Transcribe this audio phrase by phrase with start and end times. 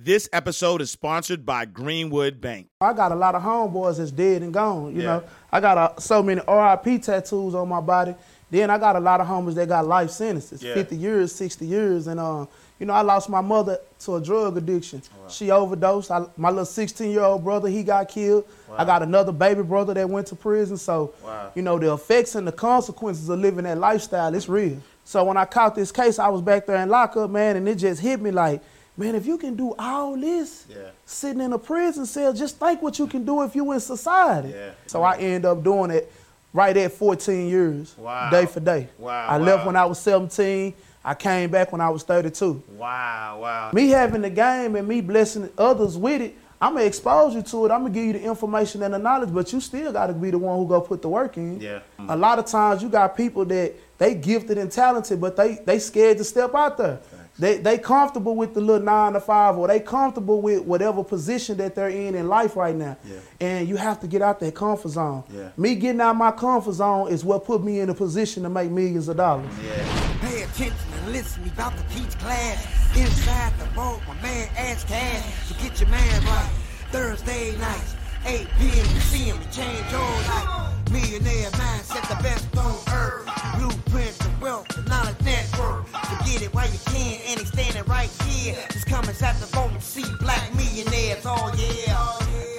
[0.00, 2.68] This episode is sponsored by Greenwood Bank.
[2.80, 4.94] I got a lot of homeboys that's dead and gone.
[4.94, 5.06] You Yeah.
[5.06, 8.14] know, I got uh so many RIP tattoos on my body.
[8.48, 10.74] Then I got a lot of homies that got life sentences, Yeah.
[10.74, 12.46] 50 years, 60 years, and uh,
[12.78, 15.02] you know, I lost my mother to a drug addiction.
[15.12, 16.12] Oh, She overdosed.
[16.12, 18.44] I, my little 16 year old brother, he got killed.
[18.76, 20.76] I got another baby brother that went to prison.
[20.76, 21.50] So, Wow.
[21.56, 24.76] you know, the effects and the consequences of living that lifestyle, it's real.
[25.04, 27.74] So when I caught this case, I was back there in lockup, man, and it
[27.76, 28.62] just hit me like,
[28.98, 30.76] man, if you can do all this Yeah.
[31.06, 34.50] sitting in a prison cell, just think what you can do if you in society.
[34.50, 34.70] Yeah.
[34.86, 36.12] So I end up doing it
[36.52, 38.28] right at 14 years, Wow.
[38.30, 38.88] day for day.
[38.98, 40.74] Wow, I left when I was 17.
[41.04, 42.60] I came back when I was 32.
[42.76, 43.70] Wow, wow.
[43.72, 47.66] Me having the game and me blessing others with it, I'm gonna expose you to
[47.66, 47.70] it.
[47.70, 50.38] I'm gonna give you the information and the knowledge, but you still gotta be the
[50.38, 51.60] one who go put the work in.
[51.60, 51.78] Yeah.
[52.08, 55.78] A lot of times you got people that they gifted and talented, but they they
[55.78, 56.98] scared to step out there.
[57.38, 61.56] They they comfortable with the little nine to five, or they comfortable with whatever position
[61.58, 62.96] that they're in in life right now.
[63.04, 63.18] Yeah.
[63.40, 65.22] And you have to get out that comfort zone.
[65.30, 65.50] Yeah.
[65.56, 68.70] Me getting out my comfort zone is what put me in a position to make
[68.70, 69.46] millions of dollars.
[69.64, 70.18] Yeah.
[70.20, 72.66] Pay attention and listen, we about to teach class.
[72.96, 75.46] Inside the vault, my man Ash Cash.
[75.46, 76.50] So get your man right.
[76.90, 77.94] Thursday nights,
[78.24, 78.72] 8 p.m.
[78.72, 80.90] You see him, you change your life.
[80.90, 83.28] Millionaire mindset, the best on earth.
[83.58, 85.18] Blueprint to wealth, the knowledge
[85.58, 85.86] network.
[85.88, 88.56] So get it while you can, and he's standing right here.
[88.86, 91.24] Come inside the and see black millionaires.
[91.24, 91.94] Oh yeah,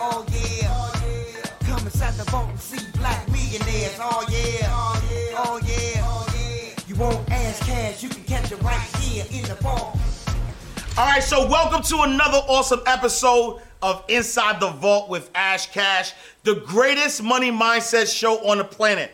[0.02, 1.68] oh yeah.
[1.68, 3.98] Come inside the and see black millionaires.
[4.00, 4.68] Oh yeah,
[5.38, 6.76] oh yeah.
[6.88, 9.98] You won't Ash Cash, you can catch it right here in the vault.
[10.98, 16.14] All right, so welcome to another awesome episode of Inside the Vault with Ash Cash,
[16.44, 19.12] the greatest money mindset show on the planet.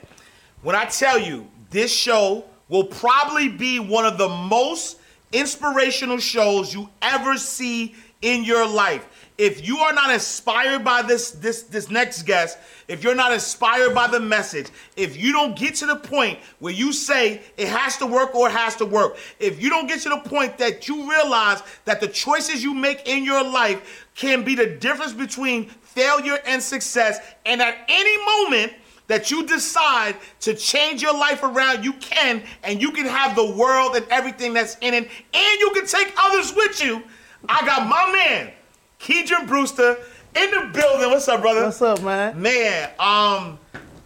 [0.63, 4.97] When I tell you, this show will probably be one of the most
[5.31, 9.07] inspirational shows you ever see in your life.
[9.37, 13.93] If you are not inspired by this this this next guest, if you're not inspired
[13.93, 17.97] by the message, if you don't get to the point where you say it has
[17.97, 20.87] to work or it has to work, if you don't get to the point that
[20.87, 25.65] you realize that the choices you make in your life can be the difference between
[25.65, 28.73] failure and success, and at any moment
[29.07, 33.51] that you decide to change your life around, you can, and you can have the
[33.51, 37.03] world and everything that's in it, and you can take others with you.
[37.47, 38.51] I got my man,
[38.99, 39.97] Keedron Brewster,
[40.35, 41.09] in the building.
[41.11, 41.65] What's up, brother?
[41.65, 42.41] What's up, man?
[42.41, 43.59] Man, um,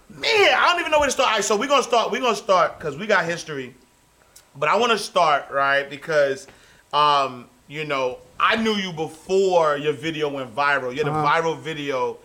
[0.10, 1.30] man, I don't even know where to start.
[1.30, 2.12] All right, so we're gonna start.
[2.12, 3.74] We're gonna start because we got history,
[4.58, 6.46] but I want to start right because,
[6.92, 10.92] um, you know, I knew you before your video went viral.
[10.92, 11.42] You had a Uh-huh.
[11.42, 12.18] viral video,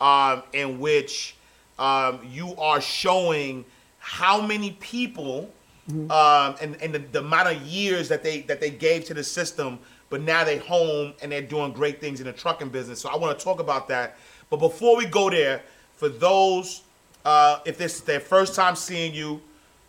[0.00, 1.34] um, in which,
[1.78, 3.64] um, you are showing
[3.98, 5.50] how many people,
[5.90, 9.24] um, and and the, the amount of years that they that they gave to the
[9.24, 9.78] system,
[10.10, 13.00] but now they're home and they're doing great things in the trucking business.
[13.00, 14.16] So I want to talk about that.
[14.50, 15.62] But before we go there,
[15.96, 16.82] for those
[17.24, 19.40] uh, if this is their first time seeing you,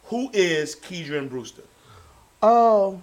[0.05, 1.63] who is Keedron Brewster?
[2.41, 2.93] Uh,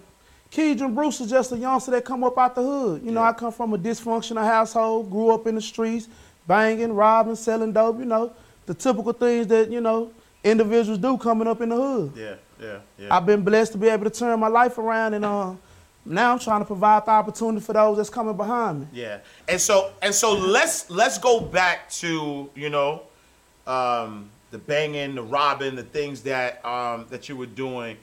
[0.51, 3.03] Keedron is just a youngster that come up out the hood.
[3.03, 3.29] You know, Yeah.
[3.29, 6.07] I come from a dysfunctional household, grew up in the streets,
[6.47, 8.31] banging, robbing, selling dope, you know,
[8.67, 10.11] the typical things that, you know,
[10.43, 12.13] individuals do coming up in the hood.
[12.15, 13.15] Yeah, yeah, yeah.
[13.15, 15.55] I've been blessed to be able to turn my life around and uh,
[16.05, 18.87] now I'm trying to provide the opportunity for those that's coming behind me.
[18.93, 23.01] Yeah, and so and so let's let's go back to you know
[23.65, 27.97] um, the banging, the robbing, the things that um, that you were doing.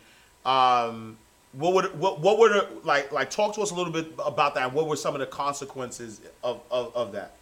[0.44, 1.16] Um,
[1.52, 4.54] what would what what were the, like like talk to us a little bit about
[4.56, 4.72] that?
[4.72, 7.36] What were some of the consequences of of, of that?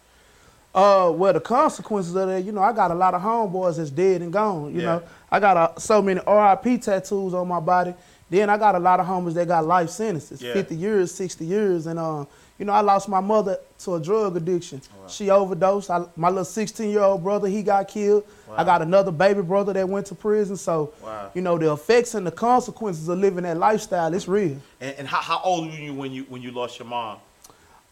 [0.73, 3.91] Uh, well, the consequences of that, you know, I got a lot of homeboys that's
[3.91, 4.73] dead and gone.
[4.73, 4.85] You Yeah.
[4.85, 7.93] know, I got uh, so many RIP tattoos on my body.
[8.29, 10.53] Then I got a lot of homies that got life sentences, Yeah.
[10.53, 12.25] 50 years, 60 years, and uh,
[12.57, 14.81] you know, I lost my mother to a drug addiction.
[14.95, 15.91] Oh, She overdosed.
[15.91, 18.23] I, my little 16 year old brother, he got killed.
[18.55, 20.55] I got another baby brother that went to prison.
[20.57, 21.31] So, Wow.
[21.35, 24.57] you know, the effects and the consequences of living that lifestyle, it's real.
[24.81, 27.17] And, and how, how old were you when you when you lost your mom?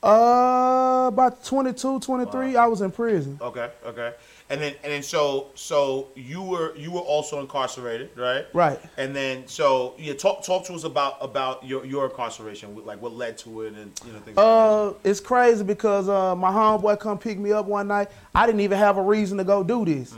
[0.04, 3.38] Uh, about 22, 23, I was in prison.
[3.40, 4.14] Okay, okay.
[4.50, 8.46] And then and then so so you were you were also incarcerated, right?
[8.54, 8.80] Right.
[8.98, 13.14] And then so yeah, talk talk to us about about your your incarceration, like what
[13.14, 14.36] led to it, and you know things.
[14.36, 18.10] like Uh, it's crazy because uh, my homeboy come pick me up one night.
[18.36, 20.16] I didn't even have a reason to go do this.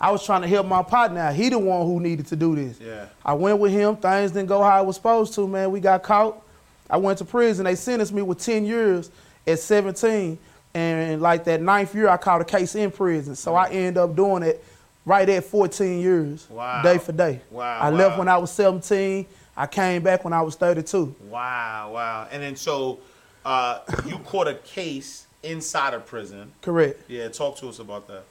[0.00, 1.20] I was trying to help my partner.
[1.20, 1.34] out.
[1.34, 2.80] He the one who needed to do this.
[2.80, 3.06] Yeah.
[3.24, 3.96] I went with him.
[3.96, 5.46] Things didn't go how it was supposed to.
[5.46, 6.42] Man, we got caught.
[6.90, 7.64] I went to prison.
[7.64, 9.10] They sentenced me with 10 years
[9.46, 10.38] at 17.
[10.74, 13.36] And like that ninth year, I caught a case in prison.
[13.36, 14.64] So I end up doing it
[15.04, 16.82] right at 14 years, Wow.
[16.82, 17.40] day for day.
[17.50, 19.26] Wow, I left when I was 17.
[19.56, 21.14] I came back when I was 32.
[21.28, 22.26] Wow, wow.
[22.32, 22.98] And then so
[23.44, 26.50] uh, you caught a case inside of prison.
[26.62, 27.02] Correct.
[27.08, 28.24] Yeah, talk to us about that.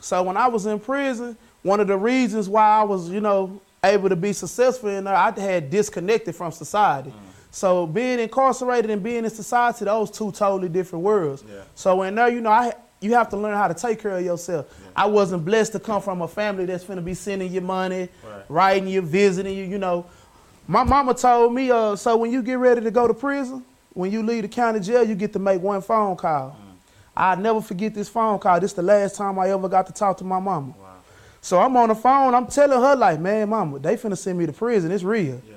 [0.00, 3.60] So when I was in prison, one of the reasons why I was, you know,
[3.82, 7.12] able to be successful in there, I had disconnected from society.
[7.50, 11.42] So being incarcerated and being in society, those two totally different worlds.
[11.48, 11.62] Yeah.
[11.74, 14.24] So in there, you know, I you have to learn how to take care of
[14.24, 14.66] yourself.
[14.96, 18.42] I wasn't blessed to come from a family that's finna be sending you money, Right.
[18.48, 19.64] writing you, visiting you.
[19.64, 20.04] You know,
[20.66, 24.10] my mama told me, uh, so when you get ready to go to prison, when
[24.10, 26.56] you leave the county jail, you get to make one phone call.
[27.16, 28.60] I'll never forget this phone call.
[28.60, 30.68] This is the last time I ever got to talk to my mama.
[30.78, 30.86] Wow.
[31.40, 32.34] So I'm on the phone.
[32.34, 34.90] I'm telling her like, man, mama, they finna send me to prison.
[34.92, 35.40] It's real.
[35.48, 35.54] Yeah.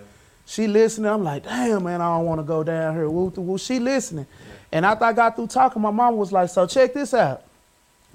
[0.52, 1.10] She listening.
[1.10, 3.10] I'm like, damn, man, I don't want to go down here.
[3.10, 3.58] Woo, woo.
[3.58, 4.28] She listening.
[4.70, 7.44] And after I got through talking, my mama was like, so check this out.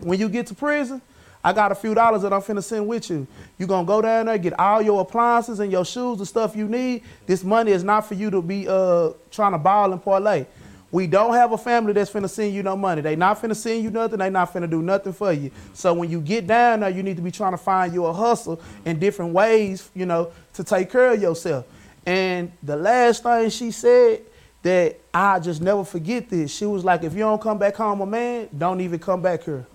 [0.01, 1.01] When you get to prison,
[1.43, 3.27] I got a few dollars that I'm finna send with you.
[3.57, 6.69] You gonna go down there, get all your appliances and your shoes, the stuff you
[6.69, 7.05] need.
[7.25, 10.45] This money is not for you to be uh trying to ball and parlay.
[10.93, 13.01] We don't have a family that's finna send you no money.
[13.01, 14.19] They not finna send you nothing.
[14.19, 15.51] They not finna do nothing for you.
[15.73, 18.13] So when you get down there, you need to be trying to find you a
[18.13, 21.65] hustle in different ways, you know, to take care of yourself.
[22.07, 24.23] And the last thing she said
[24.63, 26.55] that I just never forget this.
[26.55, 29.43] She was like, if you don't come back home a man, don't even come back
[29.43, 29.67] here.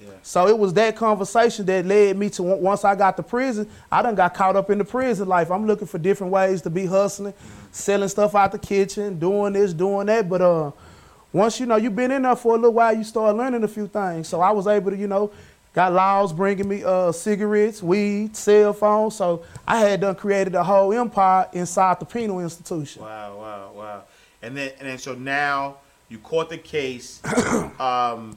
[0.00, 0.10] Yeah.
[0.22, 4.02] So it was that conversation that led me to once I got to prison, I
[4.02, 5.50] done got caught up in the prison life.
[5.50, 7.34] I'm looking for different ways to be hustling,
[7.72, 10.28] selling stuff out the kitchen, doing this, doing that.
[10.28, 10.72] But uh,
[11.32, 13.68] once you know you've been in there for a little while, you start learning a
[13.68, 14.28] few things.
[14.28, 15.30] So I was able to, you know,
[15.74, 19.16] got laws bringing me uh, cigarettes, weed, cell phones.
[19.16, 23.02] So I had done created a whole empire inside the penal institution.
[23.02, 24.04] Wow, wow, wow.
[24.40, 25.76] And then and then so now
[26.08, 27.20] you caught the case.
[27.80, 28.36] um,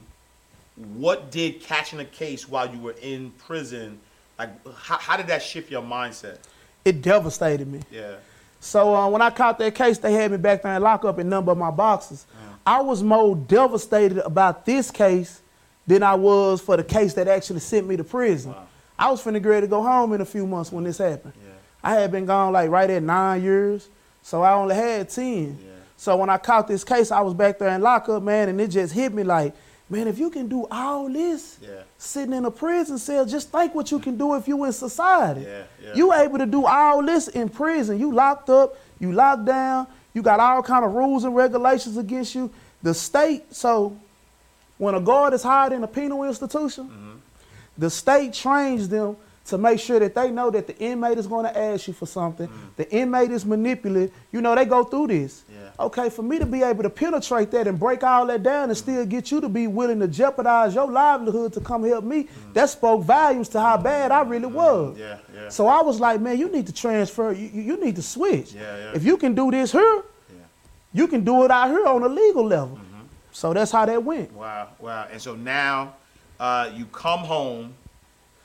[0.94, 3.98] what did catching a case while you were in prison?
[4.38, 6.38] Like, how, how did that shift your mindset?
[6.84, 7.80] It devastated me.
[7.90, 8.16] Yeah.
[8.60, 11.28] So uh, when I caught that case, they had me back there in lockup in
[11.28, 12.26] number of my boxes.
[12.66, 15.40] I was more devastated about this case
[15.88, 18.52] than I was for the case that actually sent me to prison.
[18.52, 18.66] Wow.
[18.98, 21.32] I was finna get ready to go home in a few months when this happened.
[21.36, 21.52] Yeah.
[21.82, 23.88] I had been gone like right at nine years,
[24.22, 25.58] so I only had 10.
[25.60, 25.70] Yeah.
[25.96, 28.68] So when I caught this case, I was back there in lockup, man, and it
[28.68, 29.54] just hit me like,
[29.88, 31.70] man, if you can do all this Yeah.
[31.96, 35.40] sitting in a prison cell, just think what you can do if you in society.
[35.40, 35.94] Yeah, yeah.
[35.94, 37.98] You able to do all this in prison.
[37.98, 42.34] You locked up, you locked down, you got all kind of rules and regulations against
[42.34, 42.50] you.
[42.82, 43.96] The state, so
[44.78, 47.16] when a guard is hired in a penal institution, Mm-hmm.
[47.76, 49.16] the state trains them
[49.46, 52.04] to make sure that they know that the inmate is going to ask you for
[52.06, 52.48] something.
[52.76, 54.14] The inmate is manipulative.
[54.30, 55.42] You know, they go through this.
[55.50, 55.54] Mm.
[55.54, 55.84] Yeah.
[55.86, 58.76] Okay, for me to be able to penetrate that and break all that down and
[58.76, 62.68] still get you to be willing to jeopardize your livelihood to come help me, that
[62.68, 64.96] spoke volumes to how bad I really was.
[64.96, 64.98] Mm.
[65.00, 65.48] Yeah, yeah.
[65.48, 67.32] So I was like, man, you need to transfer.
[67.32, 68.52] You, you need to switch.
[68.52, 68.92] Yeah, yeah.
[68.96, 70.44] If you can do this here, Yeah.
[70.92, 72.78] You can do it out here on a legal level.
[73.38, 74.32] So that's how that went.
[74.32, 75.06] Wow, wow.
[75.12, 75.94] And so now
[76.40, 77.72] uh, you come home,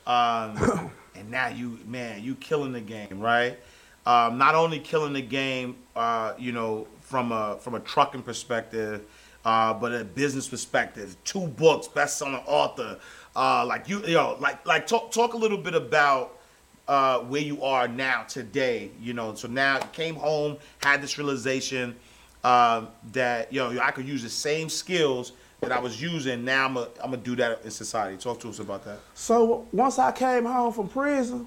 [0.06, 3.58] um, and now you, man, you killing the game, right?
[4.06, 9.02] Um, not only killing the game, uh, you know, from a from a trucking perspective,
[9.44, 11.16] uh, but a business perspective.
[11.24, 13.00] Two books, best-selling author.
[13.34, 16.38] Uh, like you, you know, like like talk talk a little bit about
[16.86, 18.92] uh, where you are now today.
[19.02, 21.96] You know, so now you came home, had this realization
[22.44, 26.44] um, that yo, I could use the same skills that I was using.
[26.44, 28.16] Now I'm gonna I'm gonna do that in society.
[28.18, 28.98] Talk to us about that.
[29.14, 31.46] So once I came home from prison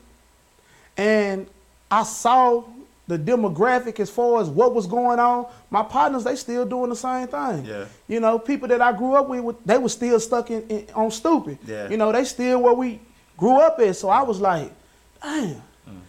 [0.98, 1.48] and
[1.92, 2.63] I saw
[3.08, 6.96] the demographic as far as what was going on, my partners, they still doing the
[6.96, 7.63] same thing.
[7.63, 7.86] Yeah.
[8.08, 11.10] You know, people that I grew up with, they were still stuck in, in on
[11.12, 11.58] stupid.
[11.66, 11.88] Yeah.
[11.89, 13.00] You know, they still where we
[13.38, 13.96] grew up at.
[13.96, 14.72] So I was like,
[15.22, 16.00] damn, Mm.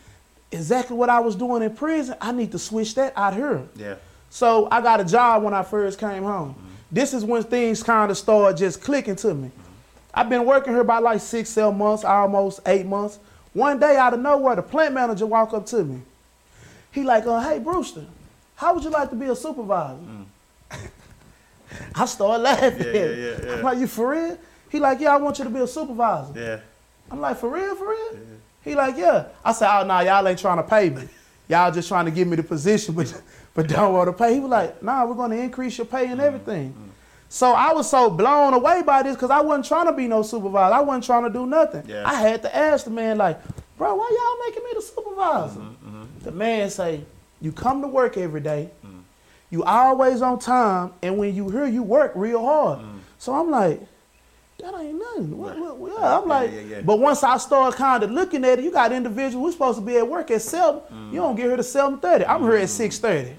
[0.51, 3.63] exactly what I was doing in prison, I need to switch that out here.
[3.77, 3.95] Yeah.
[4.31, 6.51] So I got a job when I first came home.
[6.51, 6.67] Mm-hmm.
[6.93, 9.49] This is when things kind of started just clicking to me.
[9.49, 9.63] Mm-hmm.
[10.15, 13.19] I've been working here about like six, seven months, almost eight months.
[13.53, 16.01] One day out of nowhere, the plant manager walked up to me.
[16.93, 18.07] He like, uh, hey Brewster,
[18.57, 20.01] how would you like to be a supervisor?
[20.03, 20.27] Mm.
[21.95, 22.87] I started laughing.
[22.87, 23.53] Yeah, yeah, yeah.
[23.55, 24.39] I'm like, you for real?
[24.71, 26.33] He like, yeah, I want you to be a supervisor.
[26.39, 26.61] Yeah.
[27.11, 28.19] I'm like, for real, for real?
[28.63, 29.27] He like, yeah.
[29.45, 31.09] I said, oh, nah, y'all ain't trying to pay me.
[31.49, 33.23] Y'all just trying to give me the position, but
[33.59, 34.35] but don't want to pay.
[34.35, 36.93] He was like, nah, we're going to increase your pay and everything.
[37.29, 40.23] So I was so blown away by this because I wasn't trying to be no
[40.23, 40.73] supervisor.
[40.73, 41.83] I wasn't trying to do nothing.
[41.89, 42.05] Yeah.
[42.07, 43.41] I had to ask the man, like,
[43.77, 45.59] bro, why y'all making me the supervisor?
[45.59, 46.25] Mm-hmm, mm-hmm.
[46.25, 47.01] The man say,
[47.41, 48.71] you come to work every day.
[49.51, 52.79] You always on time, and when you here, you work real hard.
[52.79, 52.99] Mm.
[53.19, 53.81] So I'm like,
[54.59, 55.37] that ain't nothing.
[55.37, 56.81] What, what, what- I'm Yeah, like, yeah, yeah.
[56.83, 59.43] but once I start kind of looking at it, you got individuals.
[59.43, 60.83] We're supposed to be at work at seven.
[60.91, 61.15] You mm.
[61.15, 62.25] don't get here to seven thirty.
[62.25, 62.69] I'm here at mm.
[62.69, 63.35] six thirty.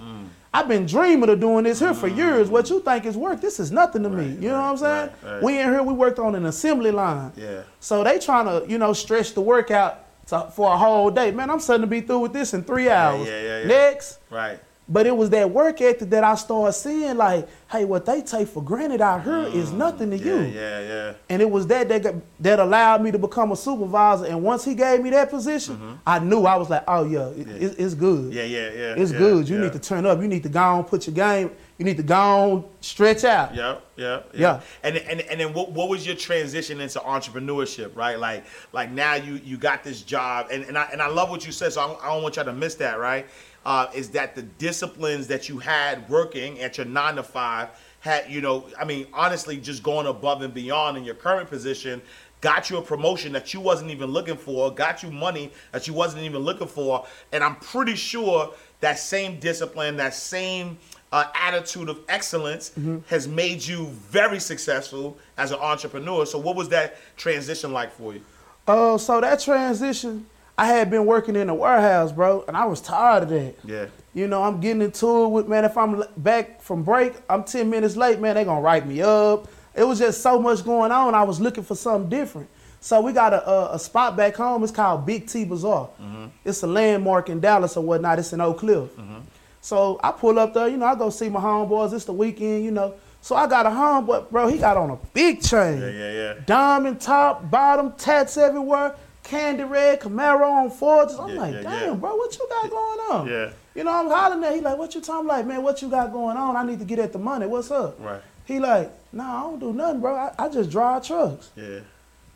[0.53, 2.49] I've been dreaming of doing this here for years.
[2.49, 4.23] What you think is work, this is nothing to me.
[4.23, 4.27] Mm.
[4.33, 5.09] Right, You know what I'm saying?
[5.23, 5.43] right, right.
[5.43, 7.31] We in here, we worked on an assembly line.
[7.35, 7.61] Yeah.
[7.79, 11.29] So they trying to, you know, stretch the workout to, for a whole day.
[11.31, 13.27] Man, I'm starting to be through with this in three hours.
[13.27, 13.67] yeah, yeah, yeah.
[13.67, 14.19] Next.
[14.31, 14.59] Right.
[14.91, 18.47] But it was that work ethic that I started seeing, like, hey, what they take
[18.47, 20.41] for granted out is nothing to Yeah, you.
[20.47, 21.13] yeah, yeah.
[21.29, 24.25] And it was that that, got, that allowed me to become a supervisor.
[24.25, 27.47] And once he gave me that position, I knew I was like, oh yeah, it,
[27.47, 28.31] it- it's good.
[28.31, 28.31] Mm-hmm.
[28.31, 28.95] Yeah, yeah, yeah.
[28.97, 29.47] It's yeah, good.
[29.47, 29.61] You yeah.
[29.65, 30.19] need to turn up.
[30.21, 31.51] You need to go on, put your game.
[31.77, 33.55] You need to go on, stretch out.
[33.55, 34.59] Yeah, yeah, Yeah.
[34.83, 38.19] And and and then what, what was your transition into entrepreneurship, right?
[38.19, 38.43] Like
[38.73, 41.51] like now you you got this job, and and I and I love what you
[41.53, 43.27] said, so I don't, I don't want y'all to miss that, right?
[43.65, 48.29] Uh, is that the disciplines that you had working at your nine to five had
[48.29, 48.67] you know?
[48.79, 52.01] I mean, honestly, just going above and beyond in your current position.
[52.41, 55.93] Got you a promotion that you wasn't even looking for, got you money that you
[55.93, 60.77] wasn't even looking for, and I'm pretty sure that same discipline, that same
[61.11, 62.71] uh, attitude of excellence
[63.07, 66.25] has made you very successful as an entrepreneur.
[66.25, 68.21] So, what was that transition like for you?
[68.67, 70.27] Uh, so that transition,
[70.59, 73.55] I had been working in a warehouse, bro, and I was tired of that.
[73.63, 73.85] Yeah.
[74.13, 75.63] You know, I'm getting into it with man.
[75.63, 78.35] If I'm back from break, I'm 10 minutes late, man.
[78.35, 79.47] They gonna write me up.
[79.73, 81.15] It was just so much going on.
[81.15, 82.49] I was looking for something different.
[82.81, 84.61] So we got a, a, a spot back home.
[84.63, 85.91] It's called Big T Bazaar.
[86.01, 86.25] Mm-hmm.
[86.43, 88.19] It's a landmark in Dallas or whatnot.
[88.19, 88.93] It's in Oak Cliff.
[88.97, 89.19] Mm-hmm.
[89.61, 90.67] So I pull up there.
[90.67, 91.93] You know, I go see my homeboys.
[91.93, 92.65] It's the weekend.
[92.65, 92.95] You know.
[93.21, 94.47] So I got a homeboy, bro.
[94.47, 95.79] He got on a big chain.
[95.79, 96.33] Yeah, yeah, yeah.
[96.45, 98.95] Diamond top, bottom, tats everywhere,
[99.29, 101.13] candy red, Camaro on Fords.
[101.13, 101.93] I'm Yeah, like, yeah, damn, yeah.
[101.95, 103.27] bro, what you got going on?
[103.27, 103.49] Yeah.
[103.75, 104.55] You know, I'm hollering at.
[104.55, 105.61] He like, what you talking like, man?
[105.63, 106.55] What you got going on?
[106.55, 107.45] I need to get at the money.
[107.45, 107.95] What's up?
[107.99, 108.21] Right.
[108.45, 110.15] He like, nah, I don't do nothing, bro.
[110.15, 111.51] I, I just drive trucks.
[111.55, 111.79] Yeah.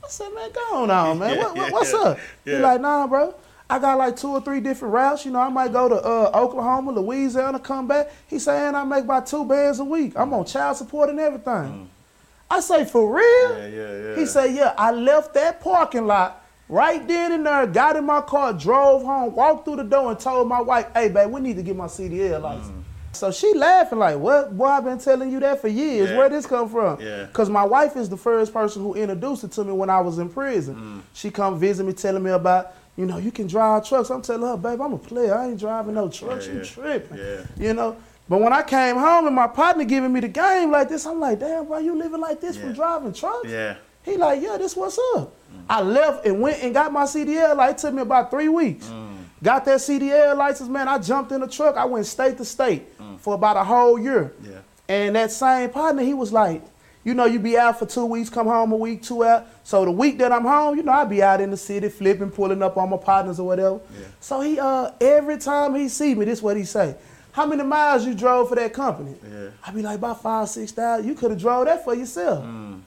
[0.04, 1.38] I said, man, go on, on man.
[1.40, 2.20] What, what- what's up?
[2.46, 3.34] He like, nah, bro.
[3.70, 5.26] I got like two or three different routes.
[5.26, 8.12] You know, I might go to uh, Oklahoma, Louisiana, come back.
[8.28, 10.14] He saying I make about two bands a week.
[10.16, 11.90] I'm on child support and everything.
[12.52, 13.26] I say, for real?
[13.26, 13.58] Mm.
[13.58, 14.16] Yeah, yeah, yeah.
[14.18, 18.22] He say, yeah, I left that parking lot right then and there, got in my
[18.22, 21.58] car, drove home, walked through the door and told my wife, hey, babe, we need
[21.58, 22.68] to get my CDL license.
[22.68, 22.84] Mm.
[23.16, 24.58] So she laughing like, what?
[24.58, 26.10] Boy, I've been telling you that for years.
[26.10, 26.18] Yeah.
[26.18, 27.00] Where this come from?
[27.00, 27.26] Yeah.
[27.26, 30.18] Because my wife is the first person who introduced it to me when I was
[30.18, 30.76] in prison.
[30.76, 31.02] Mm.
[31.14, 34.10] She come visit me, telling me about, you know, you can drive trucks.
[34.10, 35.36] I'm telling her, babe, I'm a player.
[35.36, 36.48] I ain't driving no trucks.
[36.48, 36.66] Yeah, you yeah.
[36.66, 37.18] tripping.
[37.18, 37.46] Yeah.
[37.58, 37.98] You know?
[38.28, 41.20] But when I came home and my partner giving me the game like this, I'm
[41.20, 43.48] like, damn, bro, you living like this from driving trucks?
[43.48, 43.76] Yeah.
[44.04, 45.34] He like, yeah, this what's up.
[45.70, 47.56] I left and went and got my CDL.
[47.56, 48.90] Like, it took me about three weeks.
[49.42, 50.88] Got that CDL license, man.
[50.88, 51.76] I jumped in the truck.
[51.76, 52.88] I went state to state
[53.20, 54.34] for about a whole year.
[54.42, 54.60] Yeah.
[54.88, 56.62] And that same partner, he was like,
[57.04, 59.48] you know, you be out for two weeks, come home a week, two out.
[59.64, 62.32] So the week that I'm home, you know, I be out in the city flipping,
[62.32, 63.82] pulling up on my partners or whatever.
[63.94, 64.06] Yeah.
[64.22, 66.96] So he, uh, every time he see me, this what he say.
[67.34, 69.16] How many miles you drove for that company?
[69.30, 69.50] Yeah.
[69.66, 71.08] I be like, about five, six thousand.
[71.08, 72.46] You could have drove that for yourself.
[72.46, 72.82] Mm.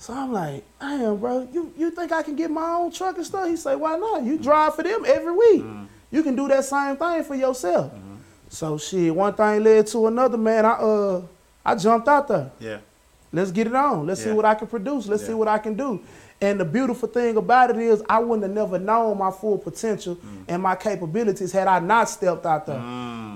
[0.00, 3.26] So I'm like, damn, bro, you, you think I can get my own truck and
[3.26, 3.46] stuff?
[3.46, 4.22] He say, why not?
[4.24, 5.62] You drive for them every week.
[6.10, 7.92] You can do that same thing for yourself.
[8.48, 10.64] So shit, one thing led to another, man.
[10.64, 11.22] I uh
[11.64, 12.50] I jumped out there.
[12.58, 12.78] Yeah.
[13.32, 14.06] Let's get it on.
[14.06, 15.06] Let's see what I can produce.
[15.06, 16.00] Let's see what I can do.
[16.40, 20.16] And the beautiful thing about it is I wouldn't have never known my full potential
[20.16, 20.44] Mm.
[20.48, 22.80] and my capabilities had I not stepped out there.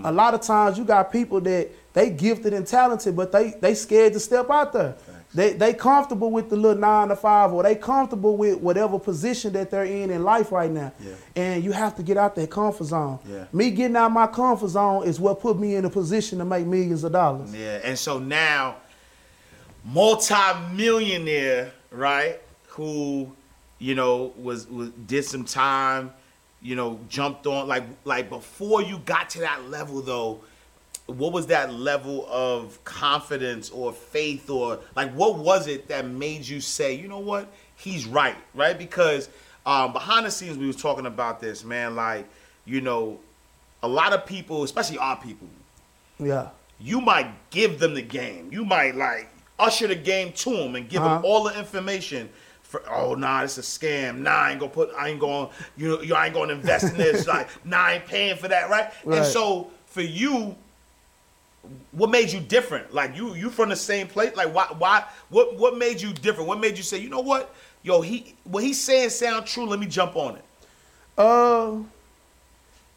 [0.05, 3.75] A lot of times you got people that they gifted and talented, but they they
[3.75, 4.97] scared to step out there.
[5.35, 9.53] They they comfortable with the little nine to five, or they comfortable with whatever position
[9.55, 10.93] that they're in in life right now.
[11.01, 11.15] Yeah.
[11.35, 13.19] And you have to get out that comfort zone.
[13.29, 13.47] Yeah.
[13.53, 16.67] Me getting out my comfort zone is what put me in a position to make
[16.67, 17.53] millions of dollars.
[17.53, 18.77] Yeah, and so now,
[19.85, 22.41] multi-millionaire, right?
[22.69, 23.33] Who,
[23.79, 26.13] you know, was, was did some time,
[26.63, 30.41] you know, jumped on like like before you got to that level though.
[31.07, 36.47] What was that level of confidence or faith or like what was it that made
[36.49, 37.47] you say, you know what,
[37.77, 38.79] he's right, right?
[38.79, 39.29] Because
[39.67, 41.95] um, behind the scenes we was talking about this, man.
[41.95, 42.27] Like,
[42.65, 43.19] you know,
[43.83, 45.49] a lot of people, especially our people,
[46.19, 46.49] Yeah.
[46.81, 48.49] you might give them the game.
[48.51, 51.27] You might like usher the game to them and give them Uh-huh.
[51.27, 52.31] all the information.
[52.63, 54.19] For oh nah, it's a scam.
[54.21, 54.91] Nah, I ain't gonna put.
[54.99, 57.27] I ain't gonna, You know, you I ain't gonna invest in this.
[57.35, 58.91] like nah, I ain't paying for that, right?
[59.07, 60.57] And so for you,
[61.93, 62.93] what made you different?
[62.95, 64.35] Like you, you from the same place?
[64.37, 64.67] Like why?
[64.79, 65.05] Why?
[65.31, 65.57] What?
[65.59, 66.49] What made you different?
[66.49, 67.55] What made you say, you know what?
[67.83, 69.67] Yo, he what he's saying sound true.
[69.67, 70.45] Let me jump on it.
[71.17, 71.77] Uh,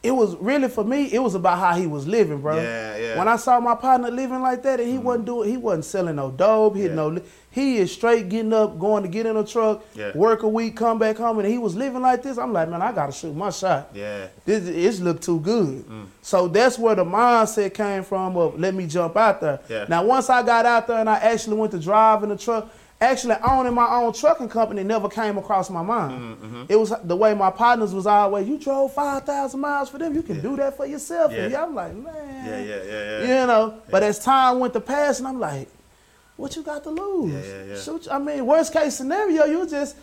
[0.04, 1.12] it was really for me.
[1.12, 2.56] It was about how he was living, bro.
[2.56, 3.18] Yeah, yeah.
[3.18, 6.16] When I saw my partner living like that, and he wasn't doing, he wasn't selling
[6.16, 6.76] no dope.
[6.76, 6.96] He had Yeah.
[6.96, 7.22] no.
[7.58, 10.16] He is straight getting up, going to get in a truck, Yeah.
[10.16, 12.38] work a week, come back home, and he was living like this.
[12.38, 13.90] I'm like, man, I gotta shoot my shot.
[13.96, 14.28] Yeah.
[14.46, 15.84] This it's look too good.
[15.90, 16.06] Mm.
[16.22, 19.60] So that's where the mindset came from of let me jump out there.
[19.68, 19.86] Yeah.
[19.90, 22.70] Now once I got out there and I actually went to drive in the truck,
[23.02, 26.38] actually owning my own trucking company never came across my mind.
[26.38, 29.98] Mm-hmm, It was the way my partners was always, you drove five thousand miles for
[29.98, 31.32] them, you can do that for yourself.
[31.32, 31.48] Yeah.
[31.48, 32.46] yeah, I'm like, man.
[32.46, 33.42] Yeah, yeah, yeah, yeah.
[33.42, 35.68] You know, but as time went to pass, and I'm like,
[36.38, 37.34] what you got to lose?
[37.34, 37.80] Yeah, yeah, yeah.
[37.82, 39.98] Shoot, I mean, worst case scenario, you just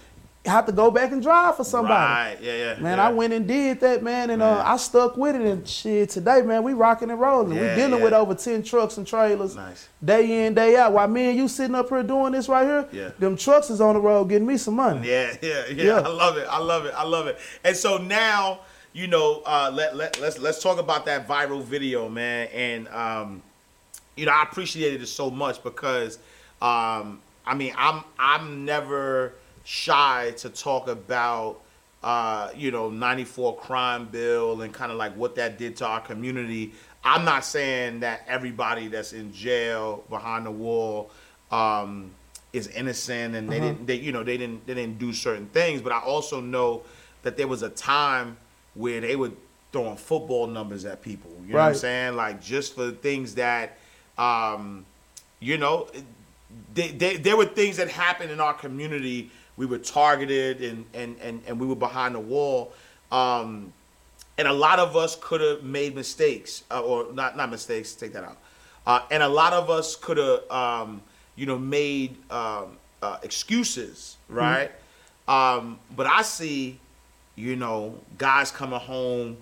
[0.44, 1.94] have to go back and drive for somebody.
[1.94, 2.36] Right.
[2.42, 2.80] Yeah, yeah.
[2.80, 3.06] Man, yeah.
[3.08, 5.40] I went and did that, man, and uh, I stuck with it.
[5.42, 7.56] And shit, today, man, we rocking and rolling.
[7.56, 8.04] Yeah, we dealing yeah.
[8.04, 9.88] with over ten trucks and trailers, Nice.
[10.04, 10.92] day in, day out.
[10.92, 13.10] While me and you sitting up here doing this right here, Yeah.
[13.18, 15.08] them trucks is on the road getting me some money.
[15.08, 16.00] Yeah, yeah, yeah, Yeah.
[16.00, 16.46] I love it.
[16.50, 16.92] I love it.
[16.94, 17.38] I love it.
[17.62, 18.60] And so now,
[18.92, 22.48] you know, uh, let let let's let's talk about that viral video, man.
[22.48, 23.42] And um,
[24.16, 26.18] you know, I appreciated it so much because,
[26.62, 31.60] um, I mean, I'm I'm never shy to talk about.
[32.02, 36.02] Uh, you know, 94 crime bill and kind of like what that did to our
[36.02, 36.70] community.
[37.02, 41.10] I'm not saying that everybody that's in jail behind the wall
[41.50, 42.10] um,
[42.54, 45.82] is innocent and they didn't they you know they didn't they didn't do certain things
[45.82, 46.82] but i also know
[47.22, 48.36] that there was a time
[48.74, 49.32] where they were
[49.72, 53.34] throwing football numbers at people you know what i'm saying like just for the things
[53.34, 53.76] that
[54.18, 54.84] um
[55.40, 55.88] you know
[56.72, 59.30] they, they, there were things that happened in our community.
[59.56, 62.72] We were targeted and and and, and we were behind the wall.
[63.10, 63.72] Um
[64.36, 68.12] and a lot of us could have made mistakes uh, or not not mistakes take
[68.12, 68.38] that out.
[68.86, 71.00] Uh, and a lot of us could have um,
[71.36, 74.70] you know made um, uh, excuses right?
[75.26, 76.78] Um, but i see
[77.36, 79.36] you know guys coming home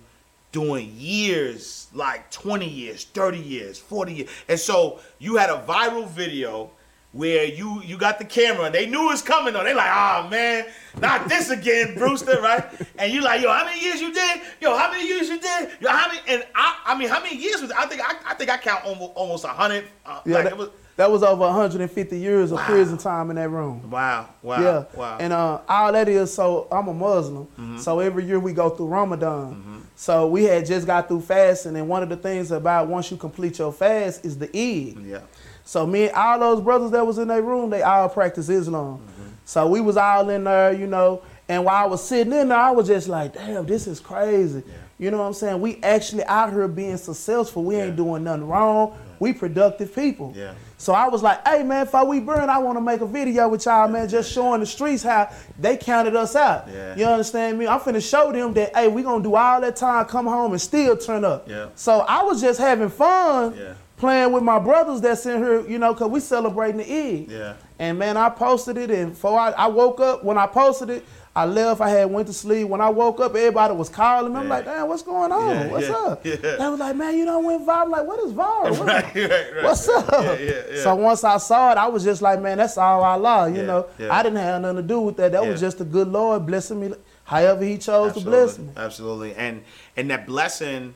[0.53, 6.07] doing years like 20 years 30 years 40 years and so you had a viral
[6.07, 6.69] video
[7.11, 9.63] where you you got the camera and they knew it was coming though.
[9.63, 10.65] They like, oh man,
[10.99, 12.65] not this again, Brewster, right?
[12.97, 14.41] And you like, yo, how many years you did?
[14.59, 15.69] Yo, how many years you did?
[15.79, 16.19] Yo, how many?
[16.27, 17.69] And I, I mean, how many years was?
[17.71, 19.85] I think I, I think I count almost almost a hundred.
[20.03, 20.69] Uh, Yeah, like that, it was.
[20.95, 22.65] that was over 150 years of Wow.
[22.65, 23.91] prison time in that room.
[23.91, 25.17] Wow, wow, yeah, wow.
[25.19, 28.87] and uh, all that is so I'm a Muslim, so every year we go through
[28.87, 29.82] Ramadan.
[30.03, 33.15] So we had just got through fasting, and one of the things about once you
[33.15, 34.97] complete your fast is the Eid.
[35.05, 35.21] yeah,
[35.63, 38.99] So me and all those brothers that was in their room, they all practice Islam.
[39.45, 41.21] So we was all in there, you know.
[41.47, 44.61] And while I was sitting in there, I was just like, damn, this is crazy.
[44.67, 44.73] Yeah.
[44.99, 45.61] You know what I'm saying?
[45.61, 47.63] We actually out here being successful.
[47.63, 48.97] We ain't doing nothing wrong.
[49.19, 50.33] We productive people.
[50.35, 50.53] Yeah.
[50.83, 53.05] So I was like, hey man, if I we burn, I want to make a
[53.05, 56.67] video with y'all, man, just showing the streets how they counted us out.
[56.67, 56.93] Yeah.
[56.97, 57.67] You understand me?
[57.67, 60.59] I'm finna show them that, hey, we gonna do all that time, come home and
[60.59, 61.47] still turn up.
[61.47, 61.69] Yeah.
[61.75, 63.75] So I was just having fun Yeah.
[63.95, 67.31] playing with my brothers that's in here, you know, cause we celebrating the Eid.
[67.31, 67.53] Yeah.
[67.79, 71.05] And man, I posted it, and before I, I woke up, when I posted it,
[71.35, 71.81] I left.
[71.81, 72.67] I had went to sleep.
[72.67, 74.39] When I woke up, everybody was calling me.
[74.39, 74.53] I'm Yeah.
[74.53, 75.49] like, damn, what's going on?
[75.49, 76.23] Yeah, what's yeah, up?
[76.23, 77.81] They was like, man, you don't went viral.
[77.83, 78.77] I'm like, what is viral?
[78.77, 79.63] What- right, right, right.
[79.63, 80.37] What's up?
[80.83, 83.49] So once I saw it, I was just like, man, that's all Allah.
[83.49, 83.87] You Yeah, know.
[84.11, 85.31] I didn't have nothing to do with that.
[85.31, 86.93] That was just the good Lord blessing me,
[87.23, 88.69] however He chose to bless me.
[88.77, 89.33] Absolutely.
[89.33, 89.63] And
[89.97, 90.93] and that blessing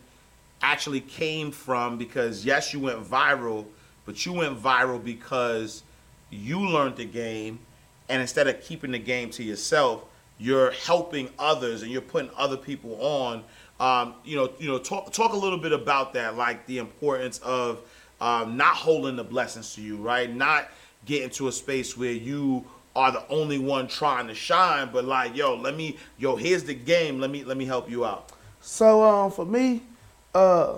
[0.62, 3.65] actually came from because yes, you went viral,
[4.06, 5.82] but you went viral because
[6.30, 7.58] you learned the game
[8.10, 10.04] and instead of keeping the game to yourself,
[10.39, 13.43] you're helping others and you're putting other people on.
[13.80, 17.39] Um, you know, you know, talk talk a little bit about that, like the importance
[17.39, 17.80] of
[18.19, 20.34] um, not holding the blessings to you, right?
[20.34, 20.69] Not
[21.06, 25.36] getting to a space where you are the only one trying to shine, but like,
[25.36, 27.19] yo, let me, yo, here's the game.
[27.19, 28.32] Let me, let me help you out.
[28.60, 29.84] So um, for me,
[30.34, 30.78] uh,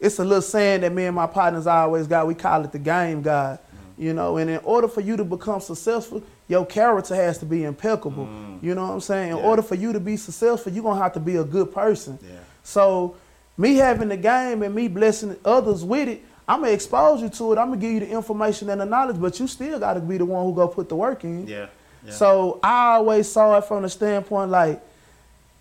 [0.00, 2.26] it's a little saying that me and my partners always got.
[2.26, 3.60] We call it the game God.
[3.96, 7.64] You know, and in order for you to become successful, your character has to be
[7.64, 8.26] impeccable.
[8.26, 8.62] Mm.
[8.62, 9.30] You know what I'm saying?
[9.32, 9.42] In Yeah.
[9.44, 12.18] order for you to be successful, you're gonna have to be a good person.
[12.22, 12.36] Yeah.
[12.62, 13.14] So
[13.58, 17.52] me having the game and me blessing others with it, I'm gonna expose you to
[17.52, 17.58] it.
[17.58, 20.24] I'm gonna give you the information and the knowledge, but you still gotta be the
[20.24, 21.46] one who go put the work in.
[21.48, 21.66] Yeah.
[22.04, 22.12] yeah.
[22.12, 24.80] So I always saw it from the standpoint like,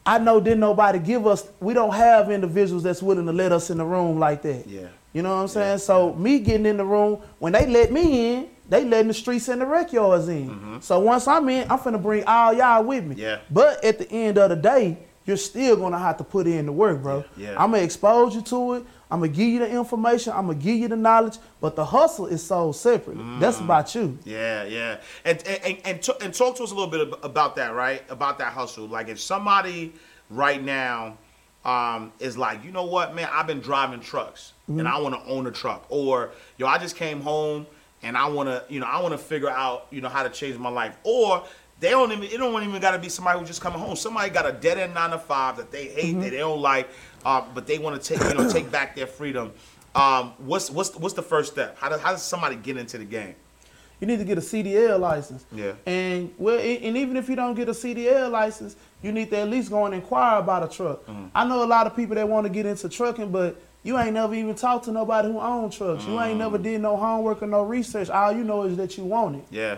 [0.05, 1.47] I know didn't nobody give us.
[1.59, 4.67] We don't have individuals that's willing to let us in the room like that.
[4.67, 4.81] Yeah.
[5.13, 5.77] You know what I'm saying?
[5.79, 9.47] So me getting in the room when they let me in, they letting the streets
[9.47, 10.79] and the rec yards in.
[10.81, 13.15] So once I'm in, I'm finna bring all y'all with me.
[13.15, 13.21] Mm-hmm.
[13.23, 13.39] Yeah.
[13.51, 16.71] But at the end of the day, you're still gonna have to put in the
[16.71, 17.23] work, bro.
[17.35, 17.63] Yeah, yeah.
[17.63, 18.85] I'm gonna expose you to it.
[19.09, 20.33] I'm gonna give you the information.
[20.33, 21.37] I'm gonna give you the knowledge.
[21.61, 23.17] But the hustle is so separate.
[23.39, 23.65] That's Mm.
[23.65, 24.19] about you.
[24.23, 28.03] Yeah, yeah, and and and, and, talk to us a little bit about that, right?
[28.09, 28.87] About that hustle.
[28.87, 29.93] Like if somebody
[30.29, 31.17] right now
[31.63, 35.27] um, is like, you know what, man, I've been driving trucks and I want to
[35.31, 37.65] own a truck, or yo, I just came home
[38.05, 40.29] and I want to, you know, I want to figure out, you know, how to
[40.29, 41.43] change my life, or
[41.79, 43.95] they don't even, it don't even got to be somebody who's just coming home.
[43.95, 46.87] Somebody got a dead end nine to five that they hate, that they don't like,
[47.25, 49.51] uh, but they want to take, you know, take back their freedom.
[49.95, 51.77] Um, what's what's what's the first step?
[51.79, 53.35] How does how does somebody get into the game?
[53.99, 55.45] You need to get a CDL license.
[55.51, 55.73] Yeah.
[55.85, 59.49] And well, and even if you don't get a CDL license, you need to at
[59.49, 61.05] least go and inquire about a truck.
[61.07, 61.31] Mm.
[61.33, 64.13] I know a lot of people that want to get into trucking, but you ain't
[64.13, 66.03] never even talked to nobody who owns trucks.
[66.05, 66.39] You ain't Mm.
[66.39, 68.09] never did no homework or no research.
[68.09, 69.45] All you know is that you want it.
[69.49, 69.77] Yeah.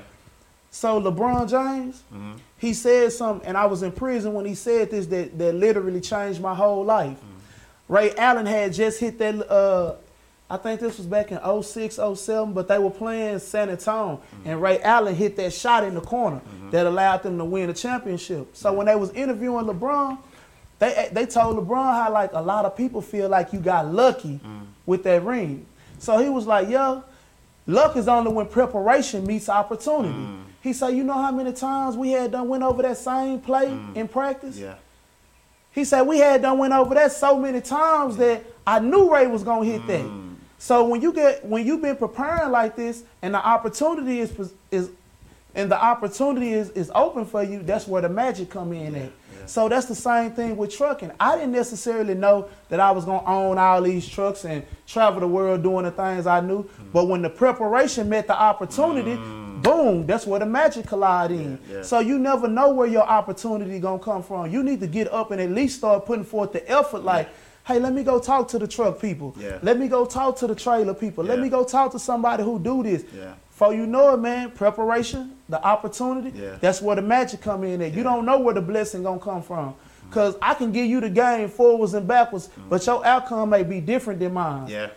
[0.72, 2.34] So LeBron James, Mm-hmm.
[2.58, 6.02] he said something, and I was in prison when he said this that, that literally
[6.02, 7.18] changed my whole life.
[7.18, 7.94] Mm-hmm.
[7.94, 9.50] Ray Allen had just hit that.
[9.52, 9.96] Uh,
[10.50, 14.50] I think this was back in 06, 07, but they were playing San Antonio, Mm-hmm.
[14.50, 16.40] and Ray Allen hit that shot in the corner
[16.72, 18.56] that allowed them to win the championship.
[18.56, 20.18] So when they was interviewing LeBron,
[20.80, 24.40] they they told LeBron how like a lot of people feel like you got lucky
[24.46, 24.66] Mm.
[24.86, 25.66] with that ring.
[26.00, 27.04] So he was like, "Yo,
[27.66, 30.44] luck is only when preparation meets opportunity." Mm.
[30.62, 33.68] He said, "You know how many times we had done went over that same play
[33.68, 33.96] Mm.
[33.96, 34.76] in practice?" Yeah.
[35.72, 39.28] He said we had done went over that so many times that I knew Ray
[39.28, 39.88] was gonna hit Mm.
[39.88, 40.06] that.
[40.60, 44.32] So when you get when you've been preparing like this and the opportunity is
[44.72, 44.90] is
[45.56, 49.10] and the opportunity is, is open for you, that's where the magic come in at.
[49.48, 51.12] So that's the same thing with trucking.
[51.20, 55.28] I didn't necessarily know that I was gonna own all these trucks and travel the
[55.28, 56.64] world doing the things I knew.
[56.64, 56.92] Mm.
[56.92, 61.60] But when the preparation met the opportunity, boom, that's where the magic collide in.
[61.70, 61.82] Yeah, yeah.
[61.82, 64.52] So you never know where your opportunity gonna come from.
[64.52, 67.30] You need to get up and at least start putting forth the effort like,
[67.66, 69.36] hey, let me go talk to the truck people.
[69.38, 69.60] Yeah.
[69.62, 71.24] Let me go talk to the trailer people.
[71.24, 73.04] Let me go talk to somebody who do this.
[73.16, 73.34] Yeah.
[73.58, 76.58] For you know it, man, preparation, the opportunity, Yeah.
[76.62, 77.92] that's where the magic come in at.
[77.96, 79.74] You don't know where the blessing gonna come from.
[80.12, 83.82] Cause I can give you the game forwards and backwards, but your outcome may be
[83.82, 84.68] different than mine.
[84.68, 84.90] Yeah.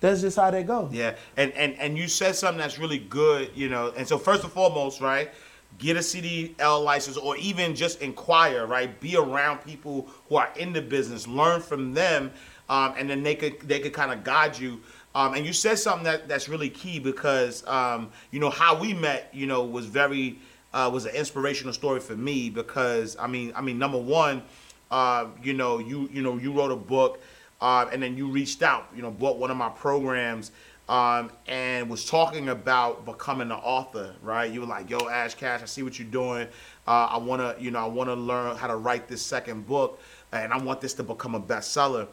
[0.00, 0.90] That's just how they go.
[0.92, 3.90] Yeah, and and and you said something that's really good, you know.
[3.96, 5.30] And so first and foremost, right,
[5.78, 9.00] get a CDL license or even just inquire, right?
[9.00, 12.32] Be around people who are in the business, learn from them,
[12.68, 14.80] um, and then they could they could kind of guide you.
[15.14, 18.94] Um, and you said something that that's really key because um, you know how we
[18.94, 20.38] met, you know, was very
[20.72, 24.42] uh, was an inspirational story for me because I mean I mean number one,
[24.90, 27.20] uh, you know you you know you wrote a book
[27.62, 30.50] uh, and then you reached out, you know, bought one of my programs,
[30.88, 34.50] um, and was talking about becoming an author, right?
[34.52, 36.48] You were like, "Yo, Ash Cash, I see what you're doing.
[36.88, 40.00] Uh, I wanna, you know, I wanna learn how to write this second book,
[40.32, 42.08] and I want this to become a bestseller."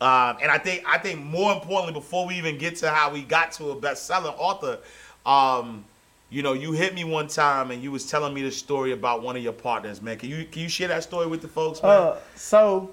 [0.00, 3.22] Um, and I think, I think more importantly, before we even get to how we
[3.22, 4.78] got to a best-selling author,
[5.24, 5.84] um,
[6.28, 9.22] you know, you hit me one time and you was telling me the story about
[9.22, 10.18] one of your partners, man.
[10.18, 11.90] Can you can you share that story with the folks, man?
[11.90, 12.90] Uh, so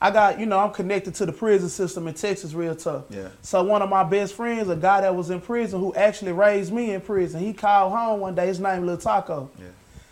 [0.00, 3.04] I got, you know, I'm connected to the prison system in Texas real tough.
[3.10, 3.28] Yeah.
[3.42, 6.72] So one of my best friends, a guy that was in prison who actually raised
[6.72, 8.48] me in prison, he called home one day.
[8.48, 9.48] His name Lil Taco.
[9.58, 9.66] yeah.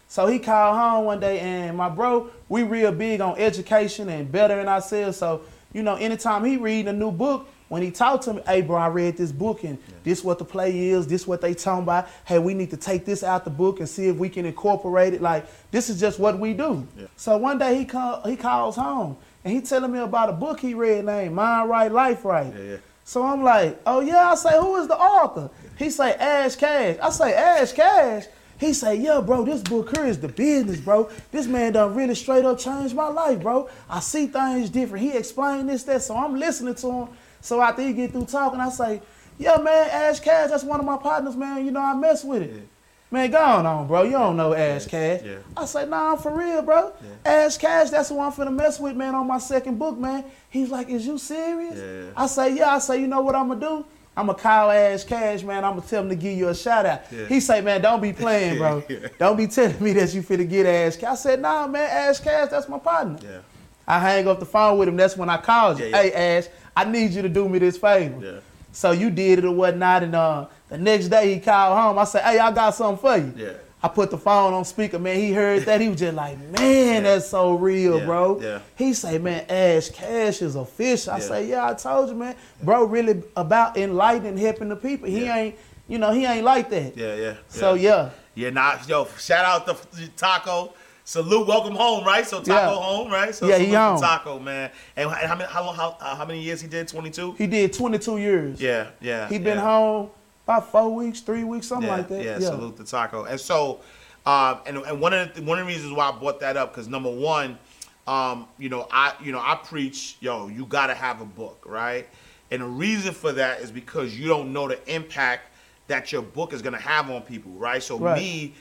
[0.09, 4.31] So he called home one day, and my bro, we real big on education and
[4.31, 5.17] bettering ourselves.
[5.17, 5.41] So
[5.73, 8.77] you know, anytime he read a new book, when he talked to me, hey bro,
[8.77, 12.07] I read this book and this what the play is, this what they talking about.
[12.27, 15.15] Hey, we need to take this out the book and see if we can incorporate
[15.15, 15.23] it.
[15.23, 16.87] Like this is just what we do.
[16.99, 17.07] Yeah.
[17.17, 20.61] So one day he call, he calls home and he telling me about a book
[20.61, 22.53] he read named Mind Right, Life Right.
[22.55, 22.77] Yeah, yeah.
[23.05, 24.33] So I'm like, oh yeah.
[24.33, 25.49] I say, who is the author?
[25.79, 26.99] He say Ash Cash.
[27.03, 28.25] I say Ash Cash.
[28.63, 31.11] He say, yeah, bro, this book here is the business, bro.
[31.33, 33.69] This man done really straight up changed my life, bro.
[33.91, 35.05] I see things different.
[35.05, 37.09] He explained this, that, so I'm listening to him.
[37.41, 39.03] So after he get through talking, I say,
[39.37, 41.65] yeah, man, Ash Cash, that's one of my partners, man.
[41.67, 42.69] You know, I mess with it.
[43.11, 44.05] Man, go on, on, bro.
[44.05, 45.23] You don't know Ash Cash.
[45.25, 45.39] yeah.
[45.57, 46.93] I say, nah, I'm for real, bro.
[47.27, 50.25] Ash Cash, that's who I'm finna mess with, man, on my second book, man.
[50.49, 51.77] He's like, is you serious?
[51.77, 52.13] Yeah.
[52.17, 52.77] I say, yeah.
[52.77, 53.87] I say, you know what I'm gonna do?
[54.17, 55.65] I'm gonna call Ash Cash, man.
[55.65, 57.03] I'm gonna tell him to give you a shout out.
[57.11, 57.27] Yeah.
[57.27, 58.83] He say, man, don't be playing, bro.
[58.89, 59.09] Yeah.
[59.19, 61.11] Don't be telling me that you finna get Ash Cash.
[61.11, 63.19] I said, nah, man, Ash Cash, that's my partner.
[63.23, 63.39] Yeah.
[63.87, 64.97] I hang up the phone with him.
[64.97, 65.87] That's when I called you.
[65.87, 66.03] Yeah.
[66.03, 66.47] Hey, Ash,
[66.77, 68.43] I need you to do me this favor.
[68.73, 71.99] So you did it or whatnot, and uh, the next day he called home.
[71.99, 73.55] I said, hey, I got something for you.
[73.85, 75.19] I put the phone on speaker, man.
[75.19, 75.81] He heard that.
[75.81, 78.41] He was just like, man, that's so real, bro.
[78.41, 78.61] yeah.
[78.77, 81.09] He say, man, Ash Cash is a fish.
[81.09, 82.37] I say, yeah, I told you, man.
[82.63, 85.09] Bro, really about enlightening, helping the people.
[85.09, 85.57] He ain't,
[85.89, 86.97] you know, he ain't like that.
[86.97, 87.35] Yeah, yeah.
[87.49, 90.75] So yeah, Yeah, nah, yo, shout out to Taco.
[91.05, 92.25] Salute, welcome home, right?
[92.25, 92.81] So Taco Yeah.
[92.81, 93.35] home, right?
[93.35, 94.01] So Yeah, he home.
[94.01, 94.71] Taco, man.
[94.95, 96.87] And how many how long how, uh, how many years he did?
[96.87, 97.33] Twenty two.
[97.33, 98.61] he did 22 years.
[98.61, 99.29] Yeah, yeah.
[99.29, 99.65] He been yeah.
[99.65, 100.11] home
[100.57, 102.25] about four weeks, three weeks, something yeah, like that.
[102.25, 103.25] Yeah, salute the Taco.
[103.25, 103.81] And so,
[104.27, 106.73] um, and, and one of the one of the reasons why I brought that up
[106.73, 107.59] because number one,
[108.07, 112.07] um, you know, I you know I preach, yo, you gotta have a book, right?
[112.51, 115.49] And the reason for that is because you don't know the impact
[115.89, 117.83] that your book is gonna have on people, right?
[117.83, 118.19] So Right.
[118.19, 118.55] me,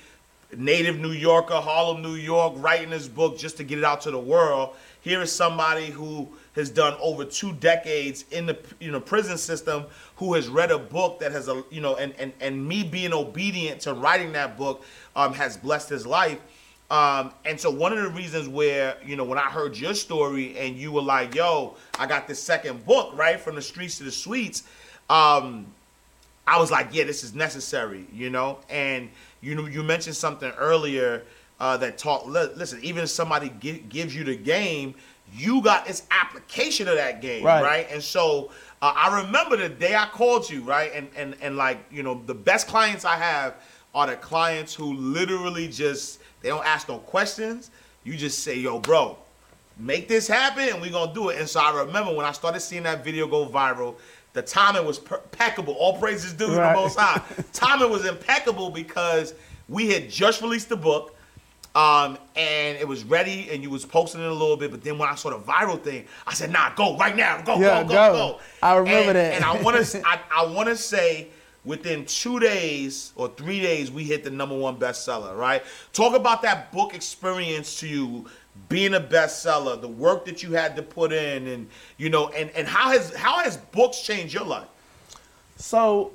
[0.56, 4.12] native New Yorker, Harlem, New York, writing this book just to get it out to
[4.12, 4.76] the world.
[5.02, 9.86] Here is somebody who has done over two decades in the you know prison system,
[10.22, 13.12] who has read a book that has a you know, and and and me being
[13.12, 16.40] obedient to writing that book um, has blessed his life.
[16.92, 20.56] Um, and so one of the reasons where, you know, when I heard your story
[20.60, 23.40] and you were like, yo, I got this second book, right?
[23.40, 24.64] From the streets to the suites,
[25.10, 25.66] um,
[26.46, 28.60] I was like, yeah, this is necessary, you know?
[28.70, 29.10] And
[29.42, 31.24] you know, you mentioned something earlier
[31.60, 34.94] uh, that taught, listen, even if somebody gi- gives you the game,
[35.34, 37.64] you got its application of that game, Right.
[37.64, 37.88] right?
[37.92, 40.92] And so uh, I remember the day I called you, right?
[40.94, 43.56] And, and, and like, you know, the best clients I have
[43.94, 47.70] are the clients who literally just, they don't ask no questions.
[48.04, 49.18] You just say, yo, bro,
[49.78, 51.38] make this happen and we're gonna do it.
[51.38, 53.96] And so I remember when I started seeing that video go viral,
[54.34, 55.74] the timing was per- impeccable.
[55.76, 57.22] All praises due to the most high.
[57.54, 59.34] timing was impeccable because
[59.68, 61.16] we had just released the book.
[61.74, 64.98] Um, and it was ready and you was posting it a little bit, but then
[64.98, 67.88] when I saw the viral thing, I said, nah, go right now, go, Yeah, go,
[67.88, 68.14] go, go.
[68.14, 68.40] go.
[68.62, 69.34] I remember And- that.
[69.36, 71.30] And I wanna I, I wanna say
[71.64, 75.64] within two days or three days, we hit the number one bestseller, right?
[75.94, 78.26] Talk about that book experience to you
[78.68, 82.50] being a bestseller, the work that you had to put in, and you know, and,
[82.52, 84.68] and how has how has books changed your life?
[85.56, 86.12] So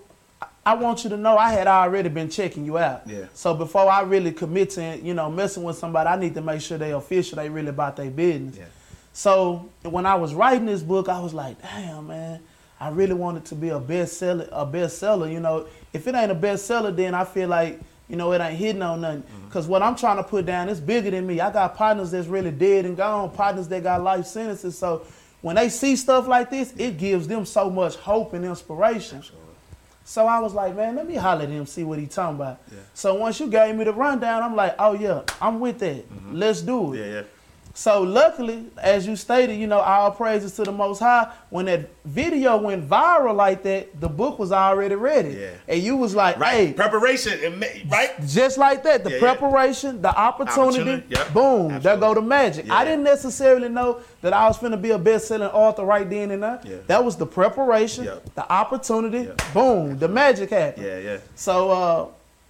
[0.67, 3.03] I- want you to know I had already been checking you out.
[3.07, 3.27] Yeah.
[3.35, 6.61] So before I really commit to, you know, messing with somebody, I need to make
[6.61, 8.57] sure they official, they really about their business.
[8.59, 8.65] Yeah.
[9.13, 12.41] So when I was writing this book, I was like, damn man,
[12.79, 15.33] I really want it to be a bestseller, a bestseller.
[15.33, 18.59] You know, if it ain't a bestseller, then I feel like, you know, it ain't
[18.59, 19.23] hitting on nothing.
[19.23, 19.49] Mm-hmm.
[19.49, 21.41] Cause what I'm trying to put down is bigger than me.
[21.41, 24.77] I got partners that's really dead and gone, partners that got life sentences.
[24.77, 25.07] So
[25.41, 29.23] when they see stuff like this, it gives them so much hope and inspiration.
[30.09, 32.61] So I was like, man, let me holler at him, see what he talking about.
[32.71, 32.79] Yeah.
[32.95, 36.09] So once you gave me the rundown, I'm like, oh yeah, I'm with that.
[36.09, 36.37] Mm-hmm.
[36.37, 37.01] Let's do it.
[37.01, 37.23] Yeah, yeah.
[37.77, 41.31] So luckily, as you stated, you know, all praises to the Most High.
[41.51, 45.35] When that video went viral like that, the book was already ready.
[45.35, 45.51] Yeah.
[45.69, 46.69] And you was like, Right.
[46.69, 47.61] hey, Preparation,
[47.91, 48.13] right?
[48.27, 49.35] just like that, the Yeah, yeah.
[49.35, 51.35] preparation, the opportunity, Opportunity, yep.
[51.35, 52.65] boom, there go the magic.
[52.67, 52.77] Yeah.
[52.77, 56.43] I didn't necessarily know that I was finna be a best-selling author right then and
[56.43, 56.61] there.
[56.65, 56.77] Yeah.
[56.87, 58.35] That was the preparation, Yep.
[58.37, 59.43] the opportunity, Yep.
[59.53, 60.87] boom, the magic happened.
[60.87, 61.17] Yeah, yeah.
[61.35, 62.07] So uh,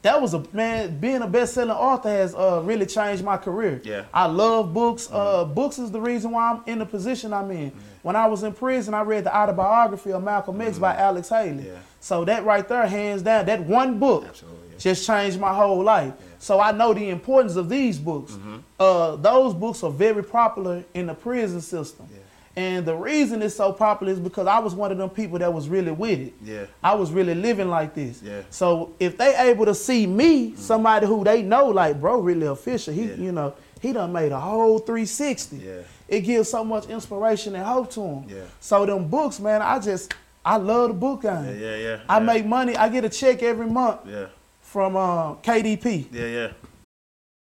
[0.07, 0.99] that was a man.
[0.99, 3.81] Being a best-selling author has uh, really changed my career.
[3.85, 4.05] Yeah.
[4.15, 5.09] I love books.
[5.11, 7.73] Uh, books is the reason why I'm in the position I'm in.
[8.03, 11.67] When I was in prison, I read the autobiography of Malcolm X by Alex Haley.
[11.67, 11.79] Yeah.
[11.99, 14.79] So that right there, hands down, that one book Absolutely, yeah.
[14.79, 16.15] just changed my whole life.
[16.39, 18.33] So I know the importance of these books.
[18.33, 18.57] Mm-hmm.
[18.79, 22.09] Uh, those books are very popular in the prison system.
[22.57, 22.63] Yeah.
[22.63, 25.53] And the reason it's so popular is because I was one of them people that
[25.53, 26.35] was really with it.
[26.43, 26.67] Yeah.
[26.83, 28.23] I was really living like this.
[28.23, 28.43] Yeah.
[28.51, 32.95] So if they able to see me, somebody who they know, like bro, really official,
[32.95, 33.15] he Yeah.
[33.17, 35.57] you know, he done made a whole 360.
[35.59, 35.73] Yeah.
[36.09, 38.25] It gives so much inspiration and hope to them.
[38.29, 38.43] Yeah.
[38.61, 40.15] So them books, man, I just
[40.45, 41.45] I love the book game.
[41.45, 42.01] Yeah, yeah, yeah.
[42.09, 42.25] I yeah.
[42.25, 42.77] make money.
[42.77, 44.27] I get a check every month Yeah,
[44.61, 46.07] from uh, KDP.
[46.13, 46.49] yeah, yeah.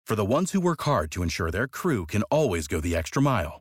[0.04, 3.22] For the ones who work hard to ensure their crew can always go the extra
[3.22, 3.60] mile,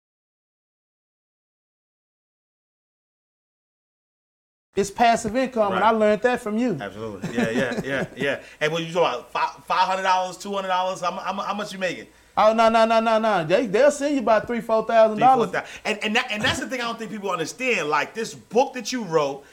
[4.73, 6.77] It's passive income, and I learned that from you.
[6.79, 7.35] Absolutely.
[7.35, 8.41] Yeah, yeah, yeah, yeah.
[8.61, 11.73] And when you talk about five hundred dollars, two hundred dollars, how, how, how much
[11.73, 12.07] you making?
[12.37, 13.43] Oh no no no no no!
[13.45, 15.53] They they'll send you about three four thousand dollars.
[15.83, 17.89] And and that, and that's the thing I don't think people understand.
[17.89, 19.43] Like this book that you wrote,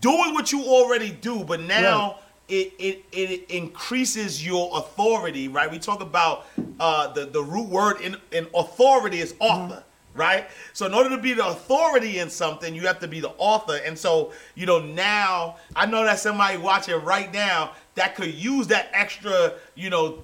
[0.00, 5.70] doing what you already do, but now it, it it increases your authority, right?
[5.70, 6.46] We talk about
[6.80, 9.84] uh, the the root word in in authority is author.
[10.12, 13.30] Right, so in order to be the authority in something, you have to be the
[13.38, 18.34] author, and so you know now I know that somebody watching right now that could
[18.34, 20.18] use that extra, you know,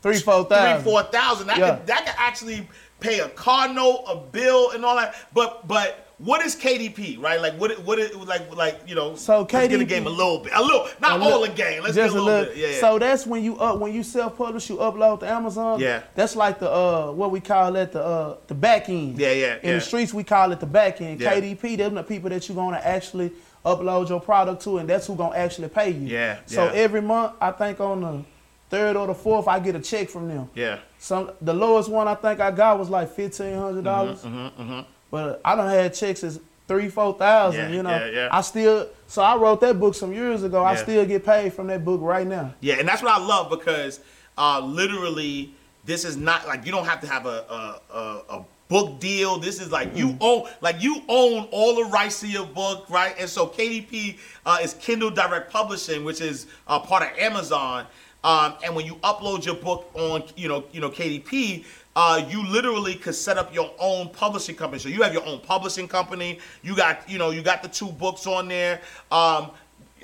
[0.00, 0.84] Three four three, thousand.
[0.84, 1.46] four thousand.
[1.48, 1.76] That Yeah.
[1.76, 2.66] could that could actually
[3.00, 5.14] pay a car note, a bill, and all that.
[5.34, 7.40] But but what is KDP, right?
[7.40, 9.14] Like what what is like like you know?
[9.16, 11.54] So let's get the game a little bit, a little, not A all li- the
[11.54, 11.82] game.
[11.82, 12.56] Let's just get a little, bit.
[12.56, 12.80] Yeah, yeah.
[12.80, 15.78] So that's when you up when you self publish, you upload to Amazon.
[15.80, 16.02] Yeah.
[16.14, 19.18] That's like the uh what we call it the uh the back end.
[19.18, 19.74] Yeah, yeah, In yeah.
[19.74, 21.20] the streets we call it the back end.
[21.20, 21.34] Yeah.
[21.34, 23.32] KDP, them the people that you're gonna actually
[23.64, 26.06] upload your product to, and that's who gonna actually pay you.
[26.06, 28.24] Yeah, So every month, I think on the
[28.70, 30.48] third or the fourth, I get a check from them.
[30.54, 30.78] Yeah.
[30.98, 34.22] Some the lowest one I think I got was like fifteen hundred dollars.
[34.22, 37.70] Mm-hmm, But I don't had checks as three, four thousand.
[37.70, 38.28] Yeah, you know, yeah, yeah.
[38.32, 38.88] I still.
[39.06, 40.64] So I wrote that book some years ago.
[40.64, 42.54] I still get paid from that book right now.
[42.60, 44.00] Yeah, and that's what I love because
[44.36, 48.44] uh, literally, this is not like you don't have to have a a, a, a
[48.68, 49.38] book deal.
[49.38, 53.14] This is like you own like you own all the rights to your book, right?
[53.18, 57.86] And so KDP uh, is Kindle Direct Publishing, which is uh, part of Amazon.
[58.24, 61.64] Um, and when you upload your book on, you know, you know KDP,
[61.96, 64.78] uh, you literally could set up your own publishing company.
[64.78, 66.38] So you have your own publishing company.
[66.62, 68.82] You got, you know, you got the two books on there.
[69.10, 69.50] Um,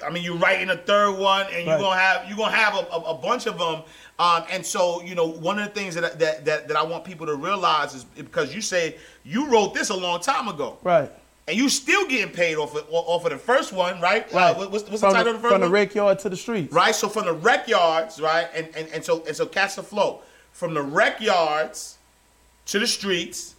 [0.04, 1.80] I mean, you're writing a third one, and you're Right.
[1.80, 3.82] gonna have you're gonna have a, a, a bunch of them.
[4.18, 7.04] Um, and so, you know, one of the things that, that that that I want
[7.04, 11.12] people to realize is because you say you wrote this a long time ago, Right.
[11.46, 14.26] and you still getting paid off of, off of the first one, right?
[14.32, 14.56] Uh, Right.
[14.56, 15.72] what- what's what's the title the, of the first from the one?
[15.72, 16.72] rec yard to the streets.
[16.72, 16.94] right?
[16.94, 20.22] So from the rec yards, right, and and, and so and so catch the flow
[20.62, 21.98] from the rec yards
[22.66, 23.56] to the streets,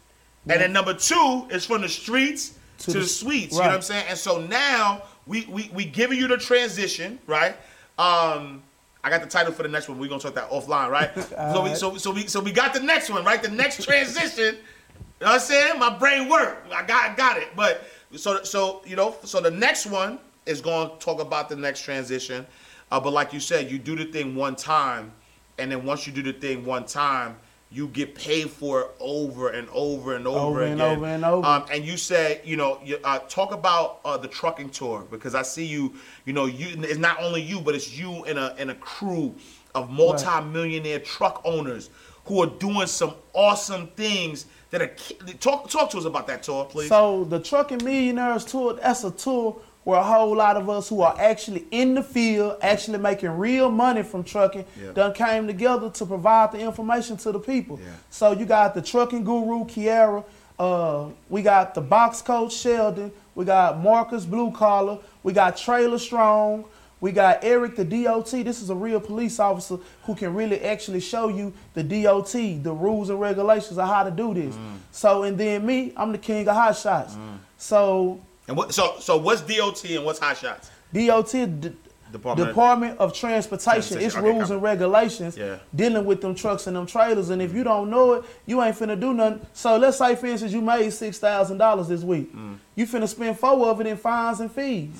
[0.47, 3.51] and then number two is from the streets to, To the, the- suites.
[3.55, 4.05] You know what I'm saying?
[4.07, 7.57] And so now we we we giving you the transition, right?
[7.99, 8.63] Um,
[9.03, 9.99] I got the title for the next one.
[9.99, 11.13] We're gonna talk that offline, right?
[11.53, 13.43] so, we, so so we so we got the next one, right?
[13.43, 14.55] The next transition.
[14.55, 15.79] You know what I'm saying?
[15.79, 16.71] My brain worked.
[16.71, 17.49] I got got it.
[17.53, 17.83] But
[18.15, 21.81] so so you know so the next one is going to talk about the next
[21.81, 22.45] transition.
[22.91, 25.11] Uh, but like you said, you do the thing one time,
[25.57, 27.37] and then once you do the thing one time,
[27.71, 30.95] you get paid for it over and over and over, Over and again.
[30.97, 31.47] over and over.
[31.47, 35.33] Um, and you said, you know, you, uh, talk about uh, the trucking tour because
[35.33, 35.95] I see you.
[36.25, 39.35] You know, you it's not only you, but it's you and a and a crew
[39.73, 41.89] of multi-millionaire truck owners
[42.25, 44.91] who are doing some awesome things that are
[45.39, 46.89] talk talk to us about that tour, please.
[46.89, 51.01] So the Trucking Millionaires Tour, that's a tour where a whole lot of us who
[51.01, 54.91] are actually in the field, actually making real money from trucking, Yeah.
[54.93, 57.79] done came together to provide the information to the people.
[57.81, 57.91] Yeah.
[58.09, 60.23] So you got the trucking guru Kiara,
[60.59, 65.97] uh, we got the box coach Sheldon, we got Marcus Blue Collar, we got Trailer
[65.99, 66.65] Strong,
[67.01, 68.31] we got Eric the DOT.
[68.31, 72.31] This is a real police officer who can really actually show you the DOT,
[72.63, 74.55] the rules and regulations of how to do this.
[74.55, 74.77] Mm.
[74.93, 77.17] So and then me, I'm the king of hot shots.
[77.57, 80.69] So and what, so so what's DOT and what's Hot Shots?
[80.93, 81.71] DOT, D-
[82.11, 85.57] Department Department, of- Transportation, it's Okay, rules and regulations Yeah.
[85.75, 87.31] dealing with them trucks and them trailers.
[87.31, 89.41] And if you don't know it, you ain't finna do nothing.
[89.53, 92.31] So let's say, for instance, you made six thousand dollars this week.
[92.35, 92.57] Mm.
[92.75, 94.91] You finna spend four of it in fines and fees.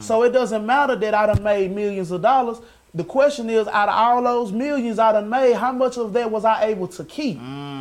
[0.00, 2.58] So it doesn't matter that I done made millions of dollars.
[2.94, 6.30] The question is, out of all those millions I done made, how much of that
[6.30, 7.38] was I able to keep?
[7.40, 7.71] Mm.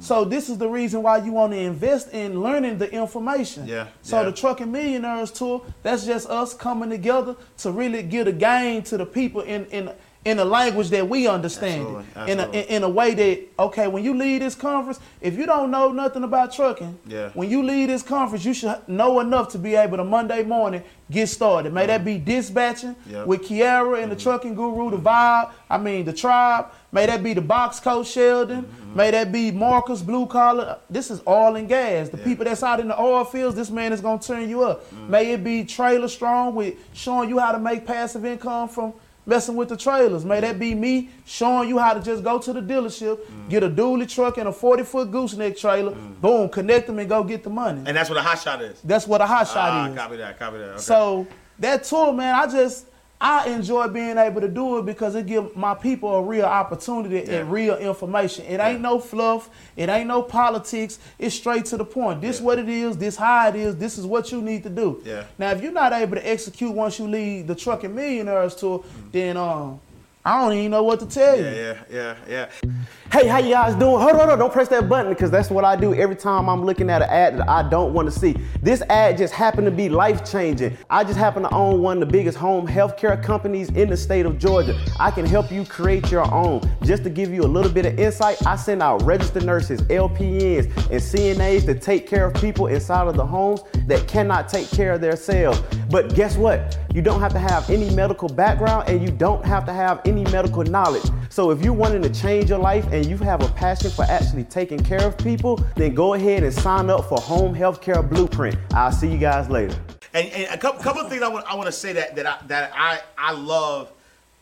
[0.00, 3.66] So this is the reason why you want to invest in learning the information.
[3.66, 4.26] Yeah, So yeah.
[4.26, 8.96] the Trucking Millionaires Tour, that's just us coming together to really give a game to
[8.96, 9.90] the people in in
[10.26, 11.86] in a language that we understand.
[12.16, 12.28] Absolutely, it.
[12.28, 15.70] In a in, a way that okay, when you leave this conference, if you don't
[15.70, 17.30] know nothing about trucking, Yeah.
[17.34, 20.82] when you leave this conference, you should know enough to be able to Monday morning
[21.08, 21.72] get started.
[21.72, 22.24] May that be mm-hmm.
[22.24, 23.26] dispatching Yep.
[23.28, 24.22] with Kiara and the mm-hmm.
[24.24, 25.06] trucking guru, the mm-hmm.
[25.06, 25.50] vibe.
[25.70, 26.66] I mean the tribe.
[26.90, 28.66] May that be the box coach Sheldon.
[28.96, 30.78] May that be Marcus Blue Collar.
[30.90, 32.08] This is oil and gas.
[32.08, 34.90] The people that's out in the oil fields, this man is gonna turn you up.
[34.90, 35.08] Mm.
[35.08, 38.94] May it be Trailer Strong with showing you how to make passive income from
[39.26, 40.24] messing with the trailers.
[40.24, 43.68] May that be me showing you how to just go to the dealership, get a
[43.68, 47.50] dually truck and a 40 foot gooseneck trailer, boom, connect them and go get the
[47.50, 47.82] money.
[47.84, 48.80] And that's what a Hot Shot is.
[48.82, 49.96] That's what a hot shot Ah, is.
[49.96, 50.38] copy that.
[50.38, 50.68] Copy that.
[50.70, 50.78] Okay.
[50.78, 51.26] So
[51.58, 52.86] that tour, man, I just
[53.18, 57.24] I enjoy being able to do it because it give my people a real opportunity
[57.26, 57.38] Yeah.
[57.38, 58.44] and real information.
[58.44, 59.48] It ain't no fluff.
[59.74, 60.98] It ain't no politics.
[61.18, 62.20] It's straight to the point.
[62.20, 62.46] This Yeah.
[62.46, 62.98] what it is.
[62.98, 63.76] This how it is.
[63.76, 65.00] This is what you need to do.
[65.04, 65.22] Yeah.
[65.38, 69.38] Now, if you're not able to execute once you leave the Trucking Millionaires tour, then
[69.38, 69.80] um,
[70.26, 71.44] I don't even know what to tell you.
[71.44, 72.70] yeah, yeah, yeah, yeah.
[73.12, 74.00] Hey, how you guys doing?
[74.00, 76.48] Hold on, hold on, don't press that button because that's what I do every time
[76.48, 78.36] I'm looking at an ad that I don't want to see.
[78.60, 80.76] This ad just happened to be life changing.
[80.90, 84.26] I just happen to own one of the biggest home healthcare companies in the state
[84.26, 84.76] of Georgia.
[84.98, 86.68] I can help you create your own.
[86.82, 90.66] Just to give you a little bit of insight, I send out registered nurses, LPNs,
[90.90, 94.94] and CNAs to take care of people inside of the homes that cannot take care
[94.94, 95.62] of themselves.
[95.90, 96.78] But guess what?
[96.92, 100.24] You don't have to have any medical background and you don't have to have any
[100.24, 101.08] medical knowledge.
[101.28, 104.44] So if you're wanting to change your life and you have a passion for actually
[104.44, 108.56] taking care of people, then go ahead and sign up for Home Healthcare Blueprint.
[108.72, 109.76] I'll see you guys later.
[110.12, 112.26] And, and a couple, couple of things I want I want to say that that
[112.26, 113.92] I, that I I love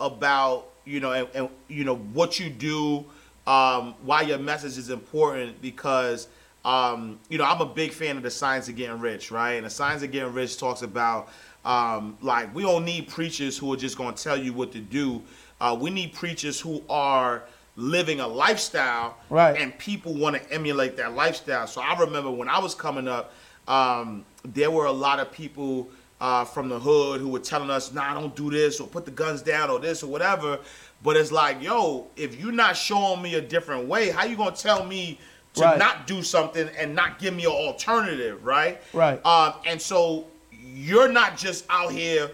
[0.01, 3.05] about you know and, and you know what you do,
[3.47, 6.29] um, why your message is important because
[6.65, 9.53] um, you know, I'm a big fan of the Science of Getting Rich, right?
[9.53, 11.29] And the Science of Getting Rich talks about
[11.65, 14.81] um, like we don't need preachers who are just going to tell you what to
[14.81, 15.23] do.
[15.61, 17.45] Uh, we need preachers who are
[17.77, 19.61] living a lifestyle, Right.
[19.61, 21.67] And people want to emulate that lifestyle.
[21.67, 23.33] So I remember when I was coming up,
[23.67, 25.89] um, there were a lot of people
[26.21, 29.11] uh, from the hood who were telling us, "Nah, don't do this or put the
[29.11, 30.61] guns down or this or whatever."
[31.03, 34.53] But it's like, yo, if you're not showing me a different way, how you gonna
[34.53, 35.19] tell me
[35.55, 35.79] to Right.
[35.79, 38.83] not do something and not give me an alternative, right?
[38.93, 39.25] Right.
[39.25, 42.31] Um, and so you're not just out here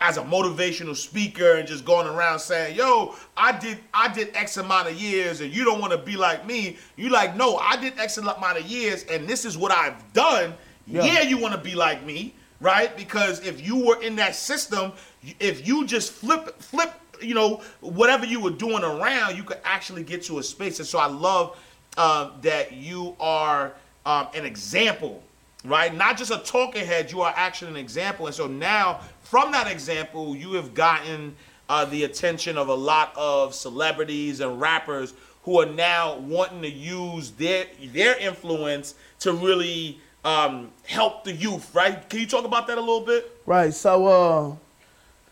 [0.00, 4.56] as a motivational speaker and just going around saying, "Yo, I did I did X
[4.56, 7.76] amount of years, and you don't want to be like me." You like, no, I
[7.76, 10.54] did X amount of years, and this is what I've done.
[10.86, 11.04] Yeah.
[11.04, 12.96] Yeah, you want to be like me, right?
[12.96, 14.92] Because if you were in that system,
[15.38, 20.02] if you just flip flip, you know, whatever you were doing around, you could actually
[20.02, 20.80] get to a space.
[20.80, 21.56] And so I love
[21.96, 23.72] uh, that you are
[24.06, 25.22] um, an example
[25.64, 25.94] right?
[25.94, 28.26] Not just a talking head, you are actually an example.
[28.26, 31.36] And so now, from that example, you have gotten
[31.68, 35.14] uh, the attention of a lot of celebrities and rappers
[35.44, 41.74] who are now wanting to use their their influence to really um, help the youth,
[41.74, 42.08] right?
[42.08, 43.40] Can you talk about that a little bit?
[43.46, 43.74] Right.
[43.74, 44.56] So, uh,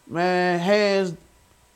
[0.06, 1.14] man, hands,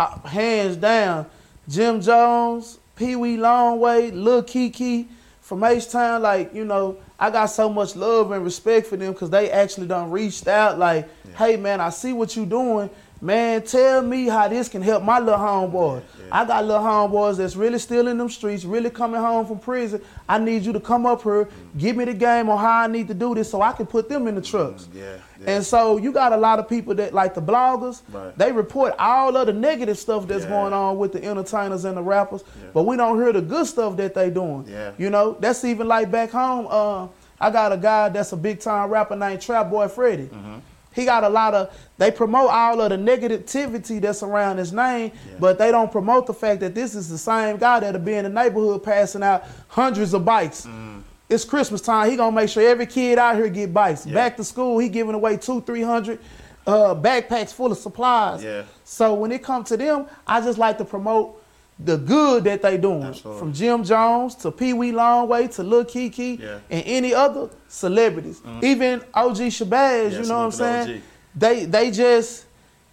[0.00, 1.26] uh, hands down,
[1.68, 5.06] Jim Jones, Pee Wee Longway, Lil Keke
[5.40, 6.22] from H Town.
[6.22, 9.86] Like, you know, I got so much love and respect for them because they actually
[9.86, 10.78] done reached out.
[10.78, 12.90] Like, hey, man, I see what you doing.
[13.20, 16.02] Man, tell me how this can help my little homeboy.
[16.32, 20.00] I got little homeboys that's really still in them streets, really coming home from prison.
[20.28, 23.08] I need you to come up here, give me the game on how I need
[23.08, 24.88] to do this so I can put them in the trucks.
[24.92, 25.50] Yeah, yeah.
[25.56, 28.36] And so you got a lot of people that like the bloggers, Right.
[28.38, 30.50] they report all of the negative stuff that's Yeah.
[30.50, 33.96] going on with the entertainers and the rappers, but we don't hear the good stuff
[33.96, 34.66] that they doing.
[34.68, 34.92] Yeah.
[34.98, 36.66] You know, that's even like back home.
[36.70, 37.06] Uh,
[37.40, 40.26] I got a guy that's a big time rapper named Trap Boy Freddy.
[40.26, 40.54] Mm-hmm.
[40.94, 45.12] He got a lot of they promote all of the negativity that's around his name,
[45.38, 48.24] but they don't promote the fact that this is the same guy that'll be in
[48.24, 50.66] the neighborhood passing out hundreds of bikes.
[50.66, 51.02] Mm.
[51.28, 52.10] It's Christmas time.
[52.10, 54.06] He gonna make sure every kid out here get bikes.
[54.06, 54.14] Yeah.
[54.14, 56.20] Back to school, he giving away two, three hundred
[56.66, 58.44] uh, backpacks full of supplies.
[58.44, 58.62] Yeah.
[58.84, 61.42] So when it comes to them, I just like to promote
[61.78, 63.02] the good that they doing.
[63.02, 63.40] Absolutely.
[63.40, 66.58] From Jim Jones to Pee Wee Longway to Lil Keke Yeah.
[66.70, 68.40] and any other celebrities.
[68.62, 70.96] Even OG Shabazz, you know what I'm saying?
[70.96, 71.02] OG.
[71.36, 72.46] They they just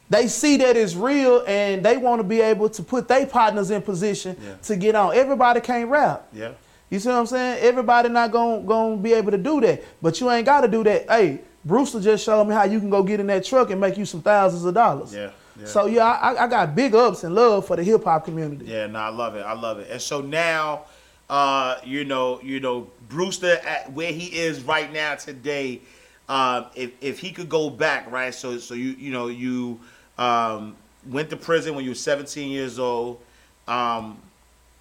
[0.09, 3.69] they see that it's real and they want to be able to put their partners
[3.71, 4.55] in position Yeah.
[4.63, 5.15] to get on.
[5.15, 6.27] Everybody can't rap.
[6.34, 6.51] Yeah.
[6.89, 7.59] You see what I'm saying?
[7.61, 9.84] Everybody not gonna gonna be able to do that.
[10.01, 11.07] But you ain't gotta do that.
[11.09, 13.95] Hey, Brewster just showed me how you can go get in that truck and make
[13.95, 15.13] you some thousands of dollars.
[15.13, 15.29] Yeah,
[15.62, 15.68] yeah.
[15.68, 18.66] So yeah, I, I got big ups and love for the hip hop community.
[18.66, 19.41] Yeah, no, I love it.
[19.41, 19.89] I love it.
[19.89, 20.86] And so now,
[21.30, 25.82] uh, you know, you know, Brewster at where he is right now today,
[26.30, 28.34] um, if if he could go back, right?
[28.34, 29.80] So so you you know you
[30.18, 30.76] um,
[31.09, 33.20] went to prison when you were 17 years old,
[33.68, 34.18] um,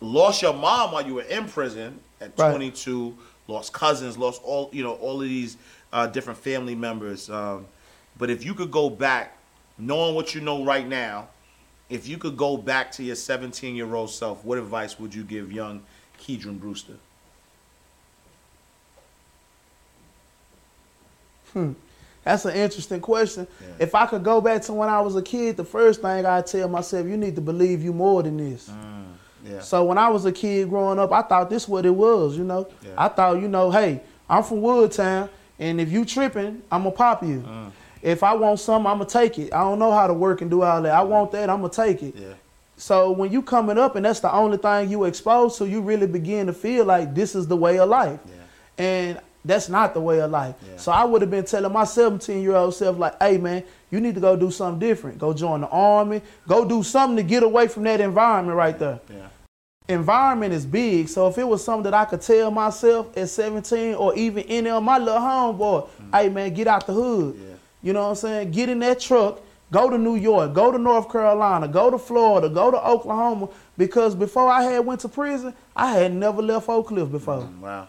[0.01, 2.51] lost your mom while you were in prison at Right.
[2.51, 3.17] 22,
[3.49, 5.57] lost cousins, lost all you know all of these
[5.93, 7.29] uh, different family members.
[7.31, 7.67] Um,
[8.19, 9.37] but if you could go back,
[9.81, 11.29] knowing what you know right now,
[11.89, 15.25] if you could go back to your 17 year old self, what advice would you
[15.25, 15.83] give young
[16.21, 16.97] Keedron Brewster?
[21.53, 21.73] Hmm.
[22.23, 23.47] That's an interesting question.
[23.61, 23.67] Yeah.
[23.81, 26.47] If I could go back to when I was a kid, the first thing I'd
[26.47, 28.71] tell myself, you need to believe you more than this.
[29.45, 29.61] Yeah.
[29.61, 32.45] So when I was a kid growing up, I thought this what it was, you
[32.45, 32.69] know.
[32.85, 32.91] Yeah.
[32.97, 37.43] I thought, you know, hey, I'm from Woodtown, and if you tripping, I'ma pop you.
[37.47, 37.71] Uh.
[38.03, 39.53] If I want something, I'ma take it.
[39.53, 40.93] I don't know how to work and do all that.
[40.93, 42.15] I want that, I'ma take it.
[42.17, 42.35] yeah.
[42.81, 46.07] So when you coming up and that's the only thing you exposed to, you really
[46.07, 48.19] begin to feel like this is the way of life.
[48.27, 48.83] Yeah.
[48.83, 50.55] And that's not the way of life.
[50.67, 50.77] Yeah.
[50.79, 54.01] So I would have been telling my 17 year old self, like, hey man, you
[54.01, 55.19] need to go do something different.
[55.19, 56.23] Go join the army.
[56.49, 59.01] Go do something to get away from that environment right there.
[59.11, 59.29] Yeah.
[59.89, 61.09] Environment is big.
[61.09, 64.71] So if it was something that I could tell myself at 17 or even any
[64.71, 66.19] of my little homeboy, mm.
[66.19, 67.37] hey man, get out the hood.
[67.39, 67.50] Yeah.
[67.83, 68.51] You know what I'm saying?
[68.51, 72.49] Get in that truck, go to New York, go to North Carolina, go to Florida,
[72.49, 73.49] go to Oklahoma.
[73.79, 77.43] Because before I had went to prison, I had never left Oak Cliff before.
[77.43, 77.89] Mm, wow.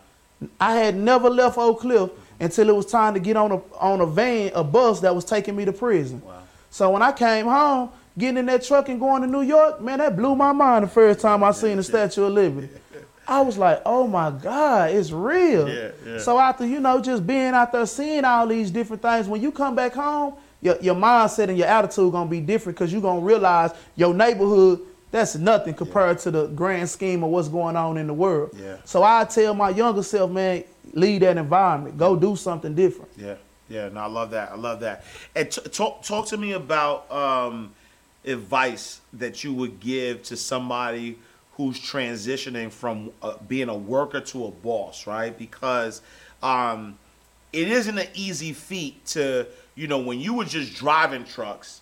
[0.59, 4.01] I had never left Oak Cliff until it was time to get on a on
[4.01, 6.21] a van, a bus that was taking me to prison.
[6.25, 6.41] Wow.
[6.69, 9.99] So when I came home, getting in that truck and going to New York, man,
[9.99, 12.69] that blew my mind the first time I seen the Statue of Liberty.
[13.31, 15.69] I was like, oh my God, it's real.
[15.69, 16.17] Yeah, yeah.
[16.17, 19.53] So after, you know, just being out there seeing all these different things, when you
[19.53, 23.21] come back home, your, your mindset and your attitude gonna be different because you're gonna
[23.21, 28.07] realize your neighborhood that's nothing compared to the grand scheme of what's going on in
[28.07, 28.51] the world.
[28.53, 28.75] Yeah.
[28.83, 31.97] So I tell my younger self, man, leave that environment.
[31.97, 33.11] Go do something different.
[33.17, 33.35] Yeah,
[33.69, 33.87] yeah.
[33.87, 34.51] No, I love that.
[34.51, 35.05] I love that.
[35.33, 37.71] And t- talk talk to me about um,
[38.25, 41.17] advice that you would give to somebody
[41.61, 45.37] who's transitioning from uh, being a worker to a boss, right?
[45.37, 46.01] Because
[46.41, 46.97] um,
[47.53, 49.45] it isn't an easy feat to,
[49.75, 51.81] you know, when you were just driving trucks.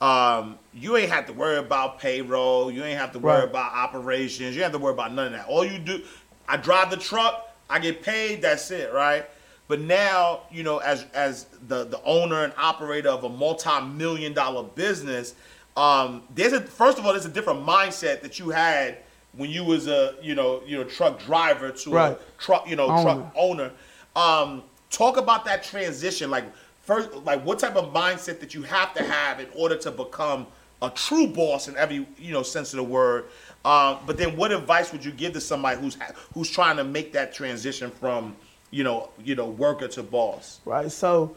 [0.00, 2.70] Um, you ain't have to worry about payroll.
[2.70, 3.50] You ain't have to worry Right.
[3.50, 4.54] about operations.
[4.54, 5.46] You have to worry about none of that.
[5.48, 6.04] All you do,
[6.48, 8.40] I drive the truck, I get paid.
[8.40, 9.26] That's it, right?
[9.66, 14.62] But now, you know, as as the the owner and operator of a multi-million dollar
[14.62, 15.34] business,
[15.76, 18.98] um, there's a first of all, there's a different mindset that you had
[19.38, 22.12] when you was a you know you know truck driver to Right.
[22.12, 23.02] a truck you know Owner.
[23.02, 23.70] truck owner.
[24.16, 26.44] Um, talk about that transition, like
[26.82, 30.46] first, like what type of mindset that you have to have in order to become
[30.82, 33.26] a true boss in every you know sense of the word.
[33.64, 36.84] Um, but then, what advice would you give to somebody who's ha- who's trying to
[36.84, 38.34] make that transition from
[38.72, 40.58] you know you know worker to boss?
[40.64, 40.90] right?
[40.90, 41.36] So,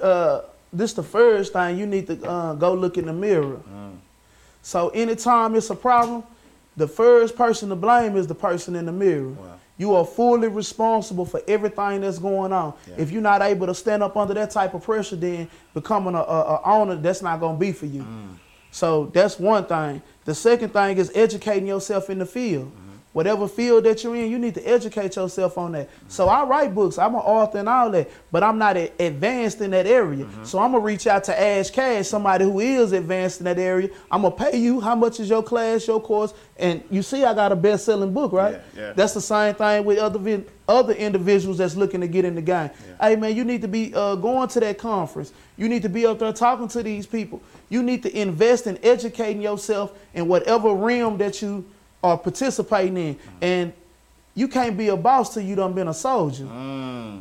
[0.00, 0.42] uh,
[0.72, 3.60] this the first thing you need to uh, go look in the mirror.
[4.62, 6.22] So, anytime it's a problem,
[6.76, 9.34] the first person to blame is the person in the mirror.
[9.78, 12.74] You are fully responsible for everything that's going on.
[12.96, 16.18] If you're not able to stand up under that type of pressure, then becoming a,
[16.18, 18.02] a, a owner, that's not going to be for you.
[18.02, 18.38] Mm.
[18.70, 20.02] So that's one thing.
[20.24, 22.70] The second thing is educating yourself in the field.
[23.12, 25.90] Whatever field that you're in, you need to educate yourself on that.
[26.08, 26.96] So I write books.
[26.96, 30.26] I'm an author and all that, but I'm not a- advanced in that area.
[30.44, 33.90] So I'm gonna reach out to Ash Cash, somebody who is advanced in that area.
[34.10, 34.80] I'm gonna pay you.
[34.80, 36.32] How much is your class, your course?
[36.56, 38.54] And you see, I got a best-selling book, right?
[38.74, 38.92] Yeah, yeah.
[38.94, 42.40] That's the same thing with other vi- other individuals that's looking to get in the
[42.40, 42.70] game.
[42.98, 45.34] Hey man, you need to be uh, going to that conference.
[45.58, 47.42] You need to be up there talking to these people.
[47.68, 51.66] You need to invest in educating yourself in whatever realm that you
[52.02, 53.18] are participating in.
[53.40, 53.72] And
[54.34, 56.46] you can't be a boss till you done been a soldier.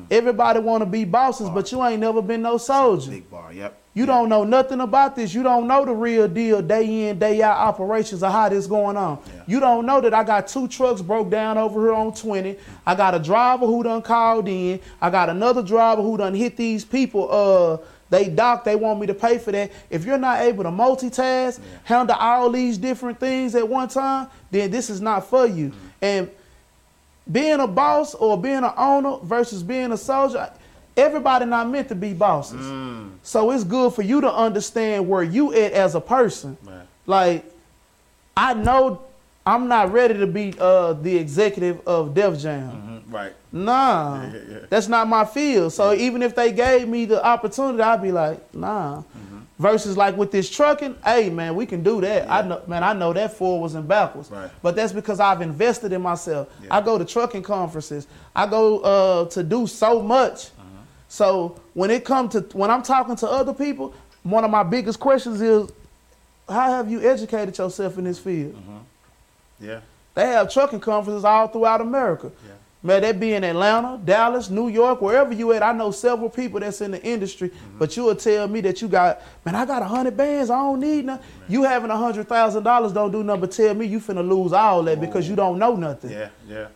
[0.09, 3.11] Everybody want to be bosses, but you ain't never been no soldier.
[3.11, 3.51] Big bar.
[3.51, 3.77] Yep.
[3.93, 5.33] You don't know nothing about this.
[5.33, 8.95] You don't know the real deal, day in, day out operations of how this going
[8.95, 9.21] on.
[9.47, 12.57] You don't know that I got two trucks broke down over here on 20.
[12.85, 14.79] I got a driver who done called in.
[15.01, 17.27] I got another driver who done hit these people.
[17.29, 18.63] Uh, they dock.
[18.63, 19.71] They want me to pay for that.
[19.89, 24.69] If you're not able to multitask, handle all these different things at one time, then
[24.69, 25.71] this is not for you.
[26.01, 26.29] And
[27.31, 30.51] being a boss or being an owner versus being a soldier,
[30.97, 32.65] everybody not meant to be bosses.
[33.23, 36.57] So it's good for you to understand where you at as a person.
[36.63, 36.81] Right.
[37.07, 37.45] Like,
[38.35, 39.01] I know
[39.45, 43.00] I'm not ready to be uh, the executive of Def Jam.
[43.00, 43.33] Mhm, Right.
[43.51, 44.59] Nah, yeah, yeah.
[44.69, 45.73] that's not my field.
[45.73, 49.01] So even if they gave me the opportunity, I'd be like, nah.
[49.01, 49.39] Mm-hmm.
[49.59, 52.31] Versus like with this trucking, hey man, we can do that.
[52.31, 54.31] I know, man, I know that forwards and backwards.
[54.31, 54.49] Right.
[54.63, 56.47] But that's because I've invested in myself.
[56.63, 56.75] Yeah.
[56.75, 58.07] I go to trucking conferences.
[58.35, 60.47] I go uh, to do so much.
[60.47, 60.65] Uh-huh.
[61.09, 63.93] So when it comes to when I'm talking to other people,
[64.23, 65.69] one of my biggest questions is,
[66.49, 68.55] how have you educated yourself in this field?
[69.59, 69.81] Yeah.
[70.15, 72.31] They have trucking conferences all throughout America.
[72.45, 72.53] Yeah.
[72.83, 75.61] Man, that be in Atlanta, Dallas, New York, wherever you at.
[75.61, 77.77] I know several people that's in the industry, Mm-hmm.
[77.77, 80.57] but you will tell me that you got, man, I got a hundred bands, I
[80.57, 81.23] don't need nothing.
[81.47, 84.51] You having a hundred thousand dollars don't do nothing but tell me you finna lose
[84.51, 86.09] all that because you don't know nothing.
[86.09, 86.67] Yeah, yeah,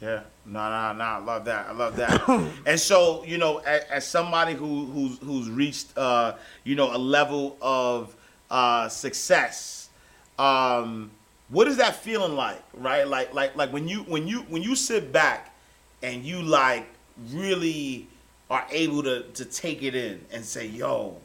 [0.00, 0.20] yeah.
[0.46, 1.04] No, no, no.
[1.04, 1.66] I love that.
[1.68, 2.28] I love that.
[2.66, 6.34] and so, you know, as, as somebody who who's who's reached, uh,
[6.64, 8.14] you know, a level of
[8.50, 9.90] uh, success,
[10.38, 11.10] um,
[11.50, 12.62] what is that feeling like?
[12.74, 13.06] Right?
[13.06, 15.54] Like, like, like when you when you when you sit back
[16.02, 16.86] and you like
[17.30, 18.08] really
[18.48, 21.16] are able to to take it in and say, "Yo,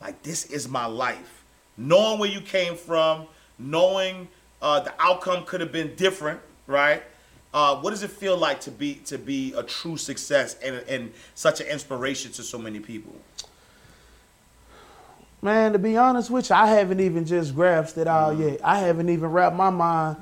[0.00, 1.44] like this is my life."
[1.76, 3.26] Knowing where you came from,
[3.58, 4.28] knowing
[4.62, 7.02] uh, the outcome could have been different, right?
[7.52, 11.12] Uh, what does it feel like to be to be a true success and, and
[11.34, 13.14] such an inspiration to so many people?
[15.44, 18.60] Man, to be honest with you, I haven't even just grasped it all yet.
[18.64, 20.16] I haven't even wrapped my mind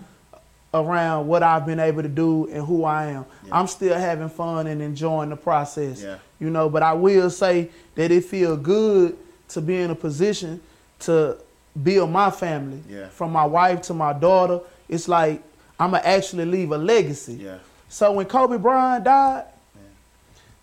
[0.75, 3.27] around what I've been able to do and who I am.
[3.53, 6.03] I'm still having fun and enjoying the process.
[6.03, 6.19] Yeah.
[6.41, 9.17] You know, but I will say that it feels good
[9.51, 10.61] to be in a position
[11.01, 11.37] to
[11.81, 12.83] build my family.
[12.89, 13.07] Yeah.
[13.07, 14.59] From my wife to my daughter.
[14.89, 15.41] It's like
[15.79, 17.35] I'ma actually leave a legacy.
[17.35, 17.59] Yeah.
[17.89, 19.45] So when Kobe Bryant died,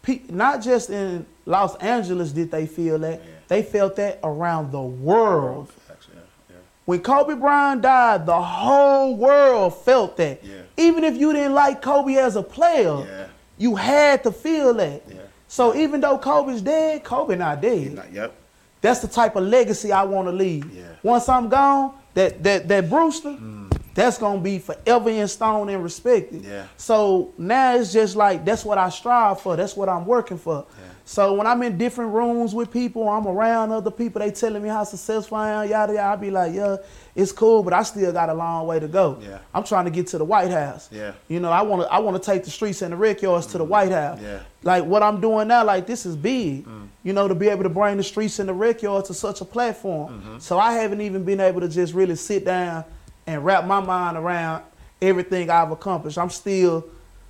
[0.02, 4.82] pe- not just in Los Angeles did they feel that, they felt that around the
[4.82, 5.72] world.
[5.90, 6.16] Actually,
[6.50, 10.44] yeah, When Kobe Bryant died, the whole world felt that.
[10.44, 10.62] Yeah.
[10.78, 13.26] Even if you didn't like Kobe as a player, Yeah.
[13.58, 15.02] you had to feel that.
[15.08, 15.16] Yeah.
[15.48, 17.96] So even though Kobe's dead, Kobe not dead.
[17.96, 18.34] Not- Yep.
[18.82, 20.72] that's the type of legacy I want to leave.
[20.72, 20.84] Yeah.
[21.04, 23.66] Once I'm gone, that that that Brewster, hmm.
[23.96, 26.44] that's gonna be forever in stone and respected.
[26.44, 26.66] Yeah.
[26.78, 29.56] So now it's just like that's what I strive for.
[29.56, 30.66] That's what I'm working for.
[31.10, 34.20] So when I'm in different rooms with people, I'm around other people.
[34.20, 35.68] They telling me how successful I am.
[35.68, 36.08] Yada yada.
[36.08, 36.78] I be like, yeah,
[37.16, 39.18] it's cool, but I still got a long way to go.
[39.20, 39.40] Yeah.
[39.52, 40.88] I'm trying to get to the White House.
[40.92, 41.14] Yeah.
[41.28, 43.48] You know, I want to I want to take the streets and the rec yards
[43.48, 43.70] to the mm.
[43.70, 44.20] White House.
[44.22, 44.44] Yeah.
[44.62, 46.68] Like what I'm doing now, like this is big.
[46.68, 46.90] Mm.
[47.02, 49.42] You know, to be able to bring the streets and the rec yards to such
[49.42, 50.14] a platform.
[50.14, 50.38] Mm-hmm.
[50.38, 52.86] So I haven't even been able to just really sit down
[53.26, 54.64] and wrap my mind around
[55.02, 56.20] everything I've accomplished.
[56.20, 56.86] I'm still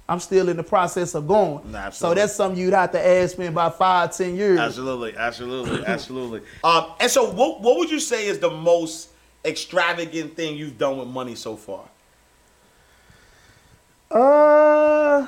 [0.10, 1.72] I'm still in the process of going.
[1.72, 4.60] Nah, so that's something you'd have to ask me about five, ten years.
[4.60, 6.42] Absolutely, absolutely, absolutely.
[6.64, 9.10] Um, and so, what what would you say is the most
[9.46, 11.86] extravagant thing you've done with money so far?
[14.10, 15.28] Uh,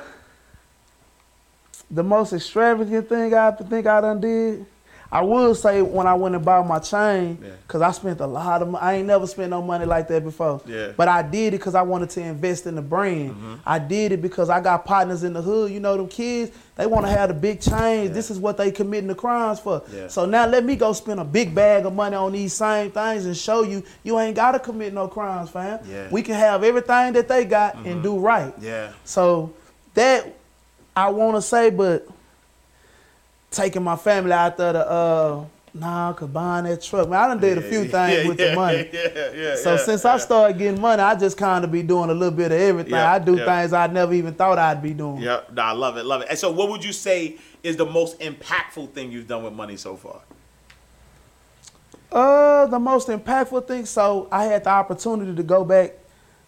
[1.91, 4.65] the most extravagant thing I think I done did.
[5.13, 7.49] I will say when I went and bought my chain, Yeah.
[7.67, 8.81] cause I spent a lot of money.
[8.81, 10.61] I ain't never spent no money like that before.
[10.65, 10.75] Yeah.
[10.77, 10.91] Mm-hmm.
[10.95, 13.35] But I did it cause I wanted to invest in the brand.
[13.65, 15.69] I did it because I got partners in the hood.
[15.71, 18.11] You know them kids, they want to have the big chains.
[18.11, 19.81] This is what they committing the crimes for.
[19.93, 20.07] Yeah.
[20.07, 23.25] So now let me go spend a big bag of money on these same things
[23.25, 25.79] and show you you ain't gotta commit no crimes, fam.
[25.85, 26.07] Yeah.
[26.09, 28.53] We can have everything that they got and do right.
[28.61, 28.93] Yeah.
[29.03, 29.51] So
[29.95, 30.33] that
[30.95, 32.07] I want to say, but
[33.51, 37.39] taking my family out there to uh nah, cause buying that truck, man, I done
[37.39, 38.89] did a few things Yeah, with yeah, the money.
[38.91, 39.55] Yeah, yeah.
[39.55, 40.05] So since.
[40.05, 42.93] I started getting money, I just kind of be doing a little bit of everything.
[42.93, 45.21] I do things I never even thought I'd be doing.
[45.21, 46.27] Yeah, no, I love it, love it.
[46.29, 49.77] And so, what would you say is the most impactful thing you've done with money
[49.77, 50.21] so far?
[52.11, 53.85] Uh, the most impactful thing.
[53.85, 55.93] So I had the opportunity to go back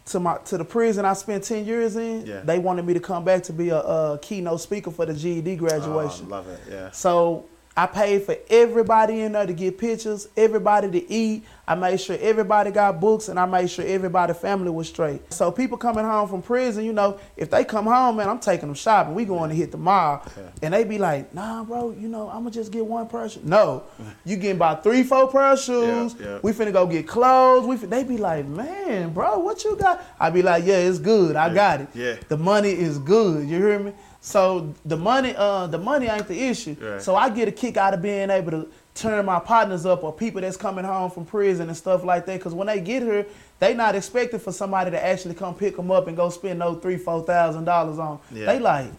[0.06, 2.26] to my to the prison I spent ten years in.
[2.26, 2.42] Yeah.
[2.42, 5.54] They wanted me to come back to be a, a keynote speaker for the GED
[5.54, 6.26] oh, graduation.
[6.28, 6.60] Oh, love it.
[6.70, 6.92] Yeah.
[6.92, 7.46] So
[7.76, 11.44] I paid for everybody in there to get pictures, everybody to eat.
[11.68, 15.34] I made sure everybody got books, and I made sure everybody family was straight.
[15.34, 18.68] So people coming home from prison, you know, if they come home, man, I'm taking
[18.68, 19.16] them shopping.
[19.16, 20.24] We going to hit the mall,
[20.62, 23.44] and they be like, Nah, bro, you know, I'ma just get one pair of shoes.
[23.44, 23.84] No,
[24.26, 26.16] you getting about three, four pair of shoes.
[26.20, 26.40] Yeah, yeah.
[26.44, 27.66] We finna go get clothes.
[27.66, 30.04] We fin- they be like, Man, bro, what you got?
[30.20, 31.36] I be like, Yeah, it's good.
[31.36, 31.88] I got it.
[31.96, 32.16] yeah.
[32.28, 33.48] The money is good.
[33.50, 33.94] You hear me?
[34.26, 36.78] So the money, uh, the money ain't the issue.
[36.80, 37.02] Right.
[37.02, 40.14] So I get a kick out of being able to turn my partners up or
[40.14, 42.40] people that's coming home from prison and stuff like that.
[42.40, 43.26] Cause when they get here,
[43.60, 46.76] they not expecting for somebody to actually come pick them up and go spend no
[46.76, 48.18] three, four thousand dollars on.
[48.32, 48.46] Yeah.
[48.46, 48.92] They like,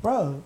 [0.00, 0.42] bro.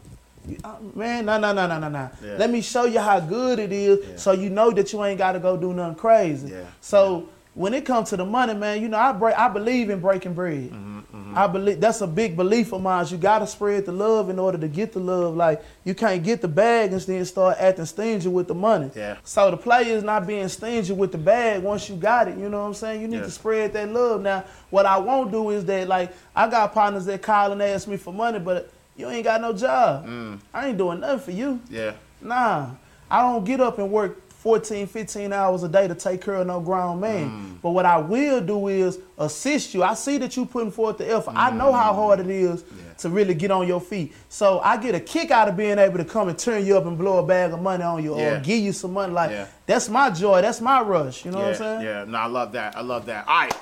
[0.48, 2.10] you- uh, Man, no, no, no, no, no, no.
[2.20, 2.36] Yeah.
[2.36, 4.16] Let me show you how good it is, Yeah.
[4.16, 6.48] so you know that you ain't got to go do nothing crazy.
[6.48, 6.64] Yeah.
[6.80, 9.38] So when it comes to the money, man, you know I break.
[9.38, 10.70] I believe in breaking bread.
[10.70, 11.00] Mm-hmm,
[11.34, 13.06] I believe that's a big belief of mine.
[13.08, 15.36] You gotta spread the love in order to get the love.
[15.36, 18.90] Like you can't get the bag and then start acting stingy with the money.
[18.94, 19.16] Yeah.
[19.24, 22.36] So the player is not being stingy with the bag once you got it.
[22.38, 23.00] You know what I'm saying?
[23.00, 23.22] You need Yeah.
[23.24, 24.22] to spread that love.
[24.22, 27.86] Now, what I won't do is that like I got partners that call and ask
[27.88, 30.06] me for money, but you ain't got no job.
[30.06, 30.38] Mm.
[30.52, 31.60] I ain't doing nothing for you.
[31.68, 31.92] Yeah.
[32.20, 32.68] Nah,
[33.10, 36.46] I don't get up and work 14, 15 hours a day to take care of
[36.46, 37.30] no grown man.
[37.30, 37.62] Mm.
[37.62, 39.82] But what I will do is assist you.
[39.82, 41.32] I see that you putting forth the effort.
[41.34, 42.62] I know how hard it is
[42.98, 44.12] to really get on your feet.
[44.28, 46.84] So I get a kick out of being able to come and turn you up
[46.84, 48.34] and blow a bag of money on you Yeah.
[48.34, 49.14] or give you some money.
[49.14, 49.46] Like Yeah.
[49.64, 50.42] that's my joy.
[50.42, 51.24] That's my rush.
[51.24, 51.80] You know yeah, what I'm saying?
[51.80, 52.76] Yeah, no, I love that.
[52.76, 53.26] I love that.
[53.26, 53.54] All right.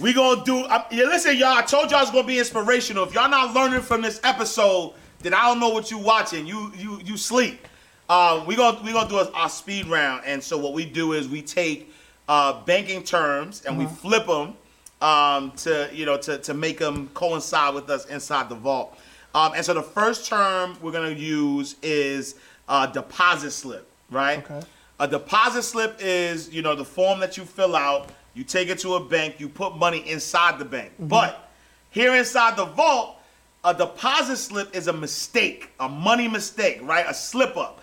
[0.00, 0.64] We gonna do.
[0.64, 1.56] I, yeah, listen, y'all.
[1.56, 3.04] I told y'all it's gonna be inspirational.
[3.04, 6.48] If y'all not learning from this episode, then I don't know what you watching.
[6.48, 7.64] You you you sleep.
[8.10, 11.12] Uh, we gonna we gonna do a, our speed round, and so what we do
[11.12, 11.92] is we take
[12.28, 14.52] uh, banking terms and we flip them
[15.00, 18.98] um, to you know to to make them coincide with us inside the vault.
[19.32, 22.34] Um, and so the first term we're gonna use is
[22.68, 24.38] uh, deposit slip, right?
[24.38, 24.66] Okay.
[24.98, 28.10] A deposit slip is, you know, the form that you fill out.
[28.34, 29.38] You take it to a bank.
[29.38, 30.90] You put money inside the bank.
[30.98, 31.48] But
[31.90, 33.18] here inside the vault,
[33.62, 37.06] a deposit slip is a mistake, a money mistake, right?
[37.08, 37.80] A slip up.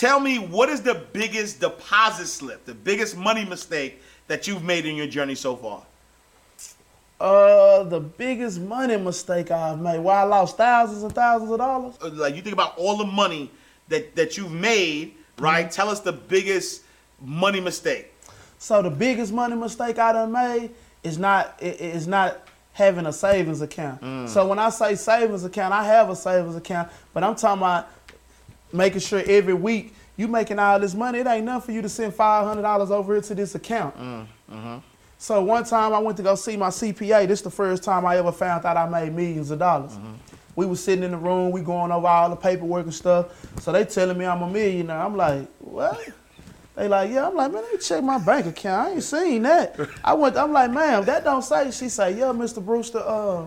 [0.00, 4.86] Tell me what is the biggest deposit slip, the biggest money mistake that you've made
[4.86, 5.82] in your journey so far?
[7.20, 9.98] Uh, the biggest money mistake I've made.
[9.98, 11.96] Why I lost thousands and thousands of dollars.
[12.00, 13.50] Uh, Like you think about all the money
[13.88, 15.70] that that you've made, right?
[15.70, 16.82] Tell us the biggest
[17.20, 18.10] money mistake.
[18.56, 20.70] So the biggest money mistake I done made
[21.02, 24.00] is not is not having a savings account.
[24.00, 24.26] Mm.
[24.30, 27.99] So when I say savings account, I have a savings account, but I'm talking about
[28.72, 31.20] making sure every week you making all this money.
[31.20, 33.96] It ain't nothing for you to send five hundred dollars over here to this account.
[33.96, 34.76] Mm, mm-hmm.
[35.18, 37.26] So one time I went to go see my CPA.
[37.26, 39.92] This the first time I ever found out I made millions of dollars.
[39.92, 40.14] Mm-hmm.
[40.56, 43.46] We was sitting in the room, we going over all the paperwork and stuff.
[43.60, 44.98] So they telling me I'm a millionaire.
[44.98, 45.98] I'm like, what?
[46.74, 47.28] They like, yeah.
[47.28, 48.88] I'm like, man, let me check my bank account.
[48.88, 49.78] I ain't seen that.
[50.04, 50.36] I went.
[50.36, 51.70] I'm like, ma'am, that don't say.
[51.70, 52.64] She say, yeah, Mr.
[52.64, 53.46] Brewster, uh,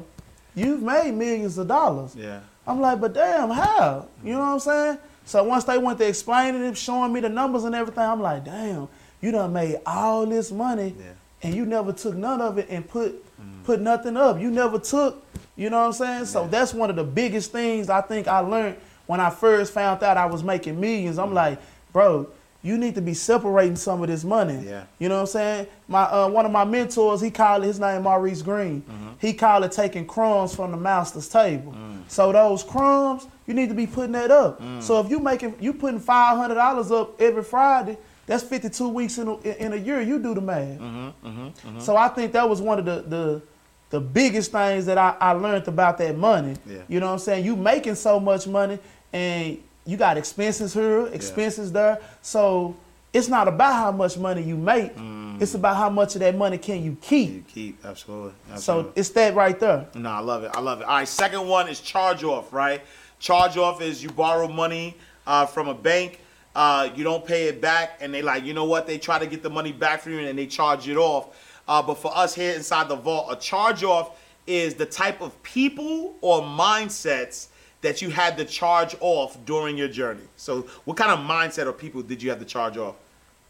[0.56, 2.16] you've made millions of dollars.
[2.16, 2.40] Yeah.
[2.66, 4.08] I'm like, but damn, how?
[4.24, 4.98] You know what I'm saying?
[5.26, 8.46] So once they went to explaining it, showing me the numbers and everything, I'm like,
[8.46, 8.88] damn,
[9.22, 11.06] you done made all this money Yeah.
[11.42, 13.24] and you never took none of it and put
[13.64, 14.40] put nothing up.
[14.40, 16.26] You never took, you know what I'm saying?
[16.26, 20.04] So that's one of the biggest things I think I learned when I first found
[20.04, 21.18] out I was making millions.
[21.18, 21.34] I'm mm.
[21.34, 21.60] like,
[21.92, 22.28] bro,
[22.64, 24.64] you need to be separating some of this money.
[24.66, 24.86] Yeah.
[24.98, 25.68] You know what I'm saying?
[25.88, 28.82] My uh, one of my mentors, he called it, his name Maurice Green.
[28.82, 29.10] Mm-hmm.
[29.20, 31.74] He called it taking crumbs from the master's table.
[31.74, 32.04] Mm.
[32.08, 34.62] So those crumbs, you need to be putting that up.
[34.62, 34.82] Mm.
[34.82, 38.88] So if you making you putting five hundred dollars up every Friday, that's fifty two
[38.88, 40.02] weeks in a, in a year.
[40.02, 40.80] You do the math.
[40.80, 43.42] Mm-hmm, mm-hmm, so I think that was one of the the
[43.90, 46.56] the biggest things that I, I learned about that money.
[46.66, 46.80] Yeah.
[46.88, 47.46] You know what I'm saying?
[47.46, 48.80] You making so much money
[49.12, 52.00] and you got expenses here, expenses there.
[52.22, 52.76] So
[53.12, 54.92] it's not about how much money you make.
[55.40, 57.32] It's about how much of that money can you keep.
[57.34, 58.34] You keep absolutely.
[58.56, 59.88] So it's that right there.
[59.96, 60.52] No, I love it.
[60.54, 60.86] I love it.
[60.86, 62.82] All right, second one is charge off, right?
[63.20, 66.20] Charge off is you borrow money uh, from a bank,
[66.56, 68.86] uh, you don't pay it back, and they like, you know what?
[68.86, 71.36] They try to get the money back from you, and they charge it off.
[71.68, 75.42] Uh, but for us here inside the vault, a charge off is the type of
[75.44, 77.48] people or mindsets
[77.84, 80.24] that you had to charge off during your journey.
[80.36, 82.96] So, what kind of mindset or people did you have to charge off?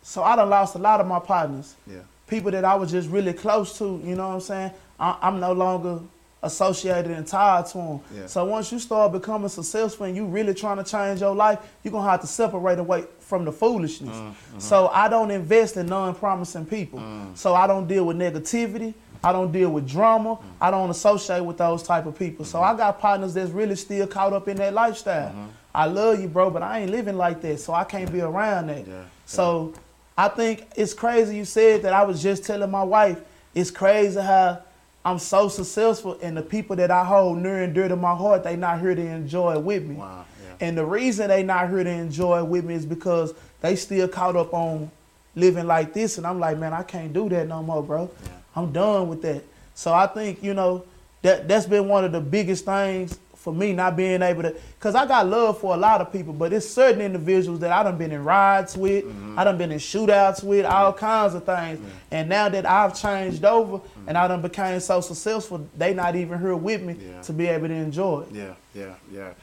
[0.01, 1.75] So I done lost a lot of my partners.
[1.87, 1.99] Yeah.
[2.27, 4.71] People that I was just really close to, you know what I'm saying?
[4.99, 6.01] I, I'm no longer
[6.41, 7.99] associated and tied to them.
[8.13, 8.25] Yeah.
[8.27, 11.93] So once you start becoming successful and you really trying to change your life, you're
[11.93, 14.15] going to have to separate away from the foolishness.
[14.15, 14.59] Mm-hmm.
[14.59, 16.99] So I don't invest in non-promising people.
[16.99, 17.37] Mm.
[17.37, 18.93] So I don't deal with negativity.
[19.23, 20.37] I don't deal with drama.
[20.59, 22.43] I don't associate with those type of people.
[22.43, 22.77] So I mm-hmm.
[22.77, 25.29] got partners that's really still caught up in that lifestyle.
[25.29, 25.45] Mm-hmm.
[25.73, 28.67] I love you, bro, but I ain't living like that, so I can't be around
[28.67, 28.85] that.
[28.85, 29.73] Yeah, So
[30.17, 31.93] I think it's crazy you said that.
[31.93, 33.19] I was just telling my wife,
[33.55, 34.61] it's crazy how
[35.05, 38.43] I'm so successful and the people that I hold near and dear to my heart,
[38.43, 39.95] they not here to enjoy it with me.
[39.95, 40.67] Wow, yeah.
[40.67, 44.07] And the reason they not here to enjoy it with me is because they still
[44.07, 44.91] caught up on
[45.35, 46.17] living like this.
[46.17, 48.11] And I'm like, man, I can't do that no more, bro.
[48.55, 49.43] I'm done with that.
[49.73, 50.85] So I think, you know,
[51.21, 54.95] that that's been one of the biggest things for me not being able to because
[54.95, 57.97] I got love for a lot of people, but it's certain individuals that I done
[57.97, 59.37] been in rides with, mm-hmm.
[59.37, 61.79] I done been in shootouts with, all kinds of things.
[62.09, 64.07] And now that I've changed over mm-hmm.
[64.07, 67.21] and I done became so successful, they not even here with me Yeah.
[67.21, 68.35] to be able to enjoy it.
[68.35, 69.33] Yeah, yeah, yeah.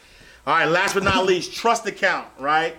[0.46, 2.76] All right, last but not least, trust account, right?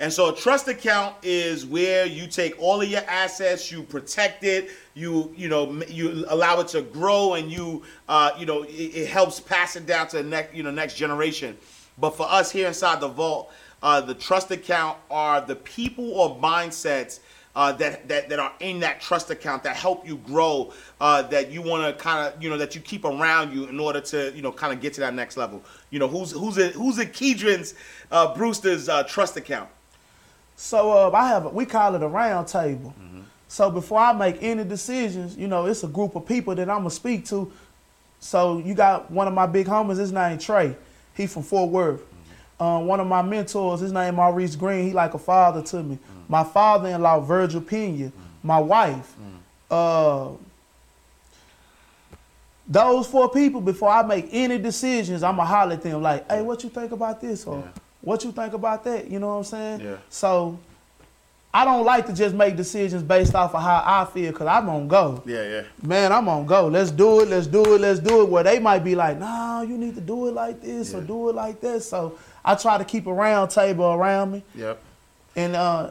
[0.00, 4.44] And so a trust account is where you take all of your assets, you protect
[4.44, 8.70] it, you you know you allow it to grow, and you uh, you know it,
[8.72, 11.56] it helps pass it down to the next you know next generation.
[11.98, 16.34] But for us here inside the vault, uh, the trust account are the people or
[16.38, 17.20] mindsets
[17.54, 20.72] uh, that, that that are in that trust account that help you grow,
[21.02, 23.78] uh, that you want to kind of you know that you keep around you in
[23.78, 25.62] order to you know kind of get to that next level.
[25.90, 27.74] You know who's who's in, who's in Kedron's
[28.10, 29.68] uh, Brewster's uh, trust account.
[30.60, 32.92] So uh, I have a, we call it a round table.
[33.48, 36.80] So before I make any decisions, you know, it's a group of people that I'm
[36.80, 37.50] gonna speak to.
[38.20, 40.76] So you got one of my big homies, his name Trey.
[41.14, 42.02] He from Fort Worth.
[42.60, 44.84] Um, one of my mentors, his name Maurice Green.
[44.84, 45.98] He like a father to me.
[46.28, 48.12] My father-in-law Virgil Pena.
[48.42, 49.16] My wife.
[49.70, 50.28] Uh,
[52.68, 56.62] those four people, before I make any decisions, I'ma holler at them like, "Hey, what
[56.62, 57.70] you think about this?" or Yeah.
[58.02, 59.80] "What you think about that?" You know what I'm saying?
[59.80, 59.96] Yeah.
[60.08, 60.58] So
[61.52, 64.68] I don't like to just make decisions based off of how I feel, cause I'm
[64.68, 65.20] on go.
[65.26, 65.62] Yeah, yeah.
[65.82, 66.68] Man, I'm on go.
[66.68, 67.28] Let's do it.
[67.28, 67.80] Let's do it.
[67.80, 68.28] Let's do it.
[68.28, 71.28] Where they might be like, "No, you need to do it like this or do
[71.28, 74.80] it like this." So I try to keep a round table around me, Yep.
[75.36, 75.90] and uh,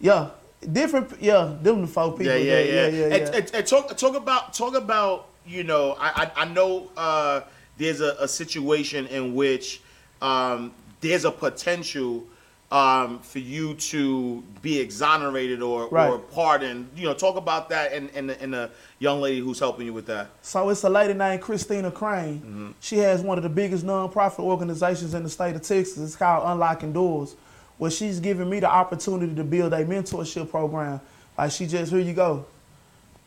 [0.00, 0.28] yeah,
[0.72, 1.20] different.
[1.20, 2.26] Yeah, them the four people.
[2.26, 2.86] Yeah, yeah, that- yeah.
[2.86, 6.44] yeah, yeah, And, and- and talk talk about talk about you know I I, I
[6.44, 7.40] know uh,
[7.76, 9.80] there's a, a situation in which
[10.22, 12.24] um, there's a potential
[12.70, 16.88] um, for you to be exonerated or, or pardoned.
[16.94, 19.92] You know, talk about that and and the, and the young lady who's helping you
[19.92, 20.28] with that.
[20.42, 22.38] So it's a lady named Christina Crain.
[22.38, 22.70] Mm-hmm.
[22.80, 25.98] She has one of the biggest nonprofit organizations in the state of Texas.
[25.98, 27.34] It's called Unlocking Doors,
[27.78, 31.00] where she's giving me the opportunity to build a mentorship program.
[31.36, 32.44] Like she just, here you go.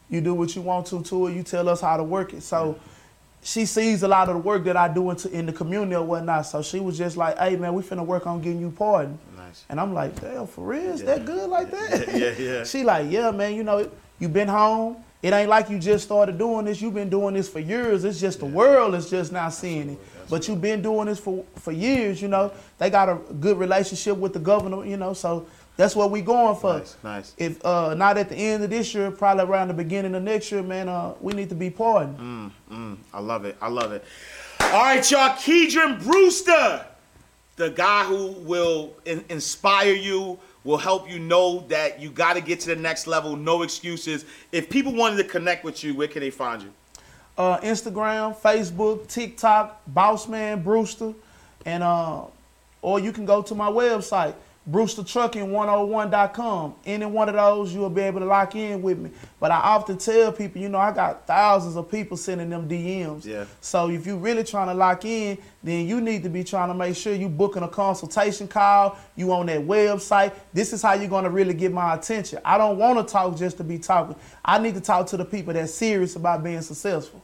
[0.10, 1.34] You do what you want to to it.
[1.34, 2.44] You tell us how to work it.
[2.44, 2.80] So
[3.44, 6.04] she sees a lot of the work that I do into, in the community or
[6.04, 6.46] whatnot.
[6.46, 9.20] So she was just like, hey man, we finna work on getting you pardoned.
[9.38, 9.66] Nice.
[9.70, 10.94] And I'm like, damn, for real?
[10.94, 12.08] Is that good like that?
[12.08, 12.64] Yeah, yeah.
[12.64, 13.90] she like, yeah, man, you know,
[14.20, 14.98] you been home.
[15.22, 16.82] It ain't like you just started doing this.
[16.82, 18.04] You've been doing this for years.
[18.04, 20.00] It's just the world is just now seeing it.
[20.30, 22.52] But you've been doing this for, for years, you know.
[22.78, 26.56] They got a good relationship with the governor, you know, so That's what we going
[26.56, 26.78] for.
[26.80, 27.36] Nice, nice.
[27.38, 30.52] If uh, not at the end of this year, probably around the beginning of next
[30.52, 32.52] year, man, uh, we need to be partying.
[33.14, 33.58] I love it.
[33.62, 34.04] I love it.
[34.62, 35.30] All right, y'all.
[35.32, 36.86] Keedron Brewster,
[37.56, 42.42] the guy who will in- inspire you, will help you know that you got to
[42.42, 43.36] get to the next level.
[43.36, 44.26] No excuses.
[44.52, 46.70] If people wanted to connect with you, where can they find you?
[47.38, 51.14] uh, Instagram, Facebook, TikTok, Bossman Brewster,
[51.66, 52.22] and uh,
[52.82, 54.36] or you can go to my website,
[54.72, 56.76] BrewsterTrucking101.com.
[56.86, 59.10] Any one of those, you'll be able to lock in with me.
[59.40, 63.26] But I often tell people, you know, I got thousands of people sending them DMs.
[63.26, 63.44] Yeah.
[63.60, 66.74] So if you're really trying to lock in, then you need to be trying to
[66.74, 68.98] make sure you booking a consultation call.
[69.18, 70.32] You on that website.
[70.54, 72.40] This is how you're gonna really get my attention.
[72.46, 74.16] I don't want to talk just to be talking.
[74.46, 77.22] I need to talk to the people that's serious about being successful.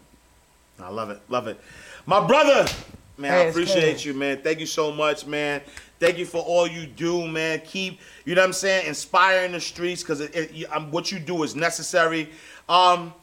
[0.77, 1.21] I love it.
[1.29, 1.57] Love it.
[2.05, 2.69] My brother,
[3.17, 4.05] man, I appreciate yes.
[4.05, 4.41] you, man.
[4.41, 5.61] Thank you so much, man.
[5.99, 7.61] Thank you for all you do, man.
[7.65, 10.21] Keep, you know what I'm saying, inspiring the streets because
[10.71, 12.29] um, what you do is necessary.
[12.69, 13.13] Um,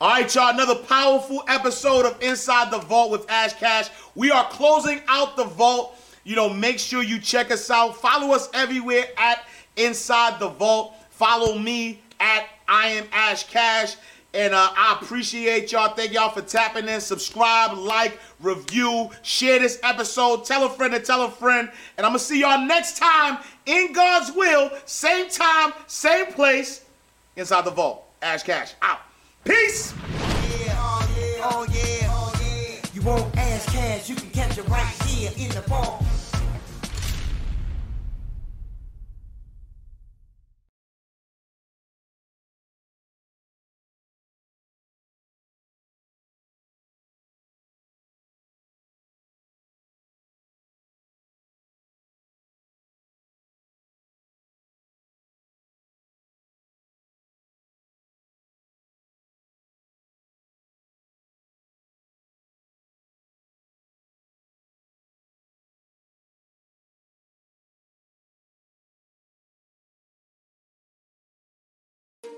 [0.00, 3.90] all right, y'all, another powerful episode of Inside the Vault with Ash Cash.
[4.14, 5.96] We are closing out the vault.
[6.24, 8.00] You know, make sure you check us out.
[8.00, 9.44] Follow us everywhere at
[9.76, 10.94] Inside the Vault.
[11.10, 13.96] Follow me at I am Ash Cash.
[14.34, 15.94] And uh, I appreciate y'all.
[15.94, 17.00] Thank y'all for tapping in.
[17.00, 20.46] Subscribe, like, review, share this episode.
[20.46, 21.70] Tell a friend to tell a friend.
[21.98, 24.70] And I'm going to see y'all next time in God's will.
[24.86, 26.84] Same time, same place.
[27.36, 28.04] Inside the Vault.
[28.22, 29.00] Ash Cash out.
[29.44, 29.92] Peace.
[29.92, 32.78] Yeah, oh yeah, oh yeah, oh yeah.
[32.94, 33.02] You
[33.72, 36.04] cash, you can catch it right here in the ball.